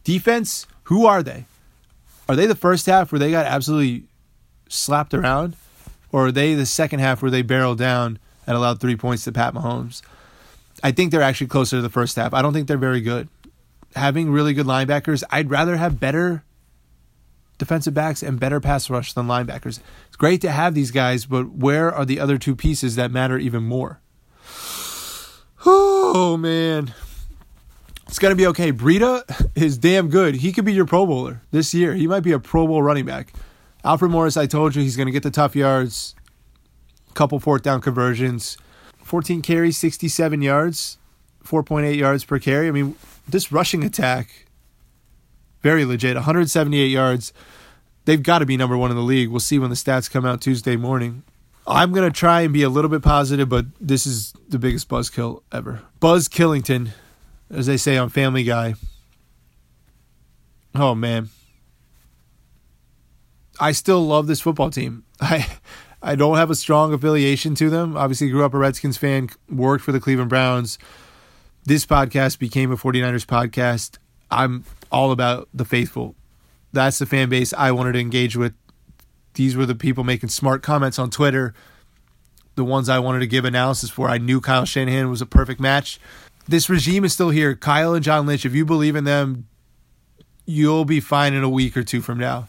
Defense, 0.05 0.67
who 0.85 1.07
are 1.07 1.23
they? 1.23 1.45
Are 2.29 2.37
they 2.37 2.47
the 2.47 2.55
first 2.55 2.87
half 2.87 3.13
where 3.13 3.19
they 3.19 3.31
got 3.31 3.47
absolutely 3.47 4.05
slapped 4.69 5.15
around? 5.15 5.57
Or 6.13 6.27
are 6.27 6.33
they 6.33 6.55
the 6.55 6.67
second 6.67 7.01
half 7.01 7.21
where 7.21 7.31
they 7.31 7.43
barreled 7.43 7.79
down 7.79 8.19
and 8.47 8.57
allowed 8.57 8.81
three 8.81 8.97
points 8.97 9.25
to 9.25 9.33
Pat 9.33 9.53
Mahomes? 9.53 10.01
I 10.83 10.93
think 10.93 11.11
they're 11.11 11.23
actually 11.23 11.49
closer 11.49 11.77
to 11.77 11.83
the 11.83 11.91
first 11.91 12.17
half. 12.17 12.33
I 12.33 12.41
don't 12.41 12.53
think 12.53 12.69
they're 12.69 12.79
very 12.79 13.01
good. 13.01 13.29
Having 13.95 14.31
really 14.31 14.55
good 14.55 14.67
linebackers, 14.67 15.23
I'd 15.31 15.51
rather 15.51 15.77
have 15.77 16.01
better 16.01 16.45
defensive 17.59 17.95
backs 17.95 18.23
and 18.23 18.41
better 18.41 18.61
pass 18.61 18.89
rush 18.89 19.13
than 19.13 19.27
linebackers. 19.27 19.81
It's 20.07 20.17
great 20.17 20.41
to 20.43 20.51
have 20.51 20.75
these 20.75 20.91
guys, 20.91 21.27
but 21.27 21.51
where 21.51 21.93
are 21.93 22.05
the 22.05 22.21
other 22.21 22.39
two 22.39 22.57
pieces 22.57 22.97
that 22.97 23.11
matter 23.11 23.37
even 23.37 23.65
more? 23.65 24.01
Oh, 25.67 26.37
man. 26.39 26.95
It's 28.07 28.19
to 28.31 28.37
be 28.37 28.47
okay. 28.47 28.73
Breida 28.73 29.23
is 29.55 29.77
damn 29.77 30.09
good. 30.09 30.37
He 30.37 30.53
could 30.53 30.65
be 30.65 30.73
your 30.73 30.87
Pro 30.87 31.05
Bowler 31.05 31.43
this 31.51 31.75
year. 31.75 31.95
He 31.95 32.07
might 32.07 32.23
be 32.23 32.33
a 32.33 32.39
Pro 32.39 32.67
Bowl 32.67 32.83
running 32.83 33.05
back. 33.05 33.35
Alfred 33.85 34.11
Morris, 34.11 34.37
I 34.37 34.47
told 34.47 34.75
you 34.75 34.83
he's 34.83 34.97
to 35.07 35.13
get 35.13 35.23
the 35.23 35.31
tough 35.31 35.55
yards, 35.55 36.15
couple 37.15 37.39
fourth 37.39 37.63
down 37.63 37.81
conversions, 37.81 38.57
14 39.03 39.43
carries, 39.43 39.77
67 39.77 40.43
yards, 40.43 40.99
4.8 41.45 41.97
yards 41.97 42.25
per 42.25 42.39
carry. 42.39 42.69
I 42.69 42.71
mean, 42.71 42.95
this 43.29 43.53
rushing 43.53 43.85
attack, 43.85 44.47
very 45.63 45.85
legit. 45.85 46.15
178 46.15 46.87
yards. 46.87 47.33
They've 48.05 48.23
got 48.23 48.39
to 48.39 48.47
be 48.47 48.57
number 48.57 48.77
one 48.77 48.91
in 48.91 48.97
the 48.97 49.03
league. 49.03 49.29
We'll 49.29 49.41
see 49.41 49.59
when 49.59 49.71
the 49.71 49.77
stats 49.77 50.11
come 50.11 50.25
out 50.25 50.41
Tuesday 50.41 50.77
morning. 50.77 51.23
I'm 51.67 51.93
going 51.93 52.11
to 52.11 52.17
try 52.17 52.41
and 52.41 52.53
be 52.53 52.63
a 52.63 52.71
little 52.71 52.89
bit 52.89 53.03
positive, 53.03 53.49
but 53.49 53.67
this 53.79 54.07
is 54.07 54.33
the 54.49 54.59
biggest 54.59 54.89
buzzkill 54.89 55.43
ever. 55.53 55.83
Buzz 56.01 56.27
Killington, 56.29 56.91
as 57.51 57.67
they 57.67 57.77
say 57.77 57.99
on 57.99 58.09
Family 58.09 58.45
Guy. 58.45 58.75
Oh, 60.75 60.95
man. 60.95 61.29
I 63.61 63.73
still 63.73 64.07
love 64.07 64.27
this 64.27 64.41
football 64.41 64.71
team. 64.71 65.05
I 65.21 65.47
I 66.01 66.15
don't 66.15 66.37
have 66.37 66.51
a 66.51 66.55
strong 66.55 66.93
affiliation 66.93 67.55
to 67.57 67.71
them. 67.71 67.97
Obviously, 67.97 68.31
grew 68.31 68.45
up 68.45 68.55
a 68.55 68.59
Redskins 68.59 68.97
fan, 68.97 69.31
worked 69.51 69.85
for 69.85 69.93
the 69.93 70.01
Cleveland 70.01 70.31
Browns. 70.31 70.79
This 71.65 71.85
podcast 71.85 72.39
became 72.39 72.71
a 72.71 72.77
49ers 72.77 73.27
podcast. 73.27 73.99
I'm 74.31 74.65
all 74.91 75.13
about 75.13 75.49
the 75.53 75.65
faithful. 75.65 76.15
That's 76.73 76.99
the 76.99 77.07
fan 77.07 77.29
base 77.29 77.53
I 77.53 77.73
wanted 77.73 77.93
to 77.93 78.01
engage 78.01 78.37
with. 78.37 78.55
These 79.35 79.57
were 79.57 79.67
the 79.67 79.75
people 79.75 80.05
making 80.05 80.31
smart 80.31 80.63
comments 80.63 80.99
on 80.99 81.11
Twitter, 81.11 81.55
the 82.57 82.65
ones 82.65 82.89
I 82.89 82.99
wanted 82.99 83.21
to 83.21 83.27
give 83.27 83.45
analysis 83.45 83.91
for. 83.91 84.09
I 84.09 84.19
knew 84.19 84.41
Kyle 84.41 84.65
Shanahan 84.65 85.11
was 85.11 85.23
a 85.23 85.27
perfect 85.27 85.61
match. 85.61 86.01
This 86.47 86.69
regime 86.69 87.05
is 87.05 87.13
still 87.13 87.31
here. 87.31 87.55
Kyle 87.55 87.95
and 87.95 88.05
John 88.05 88.27
Lynch, 88.27 88.45
if 88.45 88.55
you 88.55 88.65
believe 88.65 88.97
in 88.97 89.05
them, 89.05 89.47
you'll 90.45 90.85
be 90.85 91.01
fine 91.01 91.35
in 91.35 91.45
a 91.45 91.49
week 91.49 91.77
or 91.77 91.85
two 91.85 92.01
from 92.01 92.19
now 92.19 92.49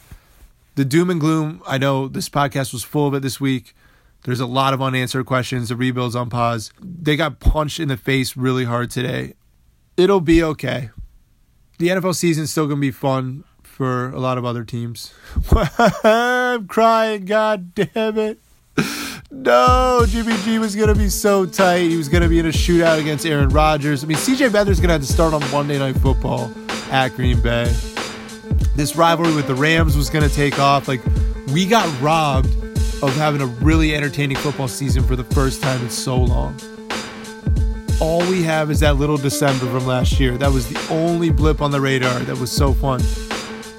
the 0.79 0.85
doom 0.85 1.09
and 1.09 1.19
gloom. 1.19 1.61
I 1.67 1.77
know 1.77 2.07
this 2.07 2.29
podcast 2.29 2.71
was 2.71 2.83
full 2.83 3.05
of 3.05 3.13
it 3.13 3.21
this 3.21 3.41
week. 3.41 3.75
There's 4.23 4.39
a 4.39 4.45
lot 4.45 4.73
of 4.73 4.81
unanswered 4.81 5.25
questions. 5.25 5.67
The 5.67 5.75
rebuild's 5.75 6.15
on 6.15 6.29
pause. 6.29 6.71
They 6.81 7.17
got 7.17 7.41
punched 7.41 7.81
in 7.81 7.89
the 7.89 7.97
face 7.97 8.37
really 8.37 8.63
hard 8.63 8.89
today. 8.89 9.33
It'll 9.97 10.21
be 10.21 10.41
okay. 10.41 10.91
The 11.79 11.87
NFL 11.87 12.15
season's 12.15 12.51
still 12.51 12.67
going 12.67 12.77
to 12.77 12.81
be 12.81 12.91
fun 12.91 13.43
for 13.63 14.09
a 14.09 14.19
lot 14.19 14.37
of 14.37 14.45
other 14.45 14.63
teams. 14.63 15.13
I'm 16.03 16.67
crying. 16.67 17.25
God 17.25 17.73
damn 17.73 18.17
it. 18.17 18.39
No, 19.31 20.05
Jimmy 20.07 20.35
G 20.43 20.59
was 20.59 20.75
going 20.75 20.89
to 20.89 20.95
be 20.95 21.09
so 21.09 21.45
tight. 21.45 21.89
He 21.89 21.97
was 21.97 22.09
going 22.09 22.23
to 22.23 22.29
be 22.29 22.39
in 22.39 22.45
a 22.45 22.49
shootout 22.49 22.99
against 22.99 23.25
Aaron 23.25 23.49
Rodgers. 23.49 24.03
I 24.03 24.07
mean, 24.07 24.17
CJ 24.17 24.51
Beathard's 24.51 24.79
going 24.79 24.89
to 24.89 24.93
have 24.93 25.01
to 25.01 25.11
start 25.11 25.33
on 25.33 25.41
Monday 25.51 25.79
Night 25.79 25.95
Football 25.97 26.51
at 26.91 27.15
Green 27.15 27.41
Bay 27.41 27.73
this 28.79 28.95
rivalry 28.95 29.35
with 29.35 29.45
the 29.45 29.55
Rams 29.55 29.97
was 29.97 30.09
going 30.09 30.27
to 30.27 30.33
take 30.33 30.57
off. 30.57 30.87
Like, 30.87 31.01
we 31.53 31.65
got 31.65 31.85
robbed 32.01 32.47
of 33.03 33.13
having 33.15 33.41
a 33.41 33.45
really 33.45 33.93
entertaining 33.93 34.37
football 34.37 34.69
season 34.69 35.03
for 35.03 35.17
the 35.17 35.23
first 35.23 35.61
time 35.61 35.81
in 35.81 35.89
so 35.89 36.15
long. 36.15 36.57
All 38.01 38.19
we 38.29 38.43
have 38.43 38.71
is 38.71 38.79
that 38.79 38.95
little 38.95 39.17
December 39.17 39.65
from 39.65 39.85
last 39.85 40.19
year. 40.21 40.37
That 40.37 40.51
was 40.51 40.69
the 40.69 40.79
only 40.89 41.29
blip 41.31 41.61
on 41.61 41.71
the 41.71 41.81
radar 41.81 42.17
that 42.19 42.37
was 42.37 42.49
so 42.49 42.73
fun. 42.73 43.01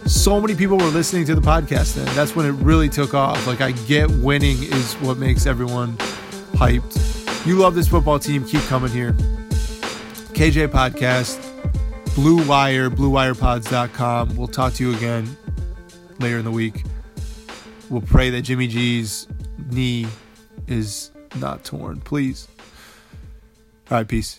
So 0.06 0.38
many 0.38 0.54
people 0.54 0.76
were 0.76 0.84
listening 0.88 1.24
to 1.26 1.34
the 1.34 1.40
podcast 1.40 1.94
then. 1.94 2.04
That's 2.14 2.36
when 2.36 2.44
it 2.44 2.52
really 2.52 2.90
took 2.90 3.14
off. 3.14 3.46
Like, 3.46 3.62
I 3.62 3.72
get 3.72 4.10
winning 4.10 4.62
is 4.62 4.94
what 4.94 5.16
makes 5.16 5.46
everyone 5.46 5.96
hyped. 6.52 7.46
You 7.46 7.56
love 7.56 7.74
this 7.74 7.88
football 7.88 8.18
team. 8.18 8.44
Keep 8.44 8.62
coming 8.64 8.90
here. 8.90 9.12
KJ 10.32 10.68
Podcast 10.68 11.46
Blue 12.14 12.46
Wire, 12.46 12.90
BlueWirePods.com. 12.90 14.36
We'll 14.36 14.48
talk 14.48 14.74
to 14.74 14.88
you 14.88 14.94
again 14.96 15.36
later 16.18 16.38
in 16.38 16.44
the 16.44 16.50
week. 16.50 16.84
We'll 17.88 18.02
pray 18.02 18.28
that 18.30 18.42
Jimmy 18.42 18.66
G's 18.66 19.26
knee 19.70 20.06
is 20.66 21.10
not 21.36 21.64
torn. 21.64 22.00
Please. 22.00 22.48
All 23.90 23.98
right, 23.98 24.06
peace. 24.06 24.38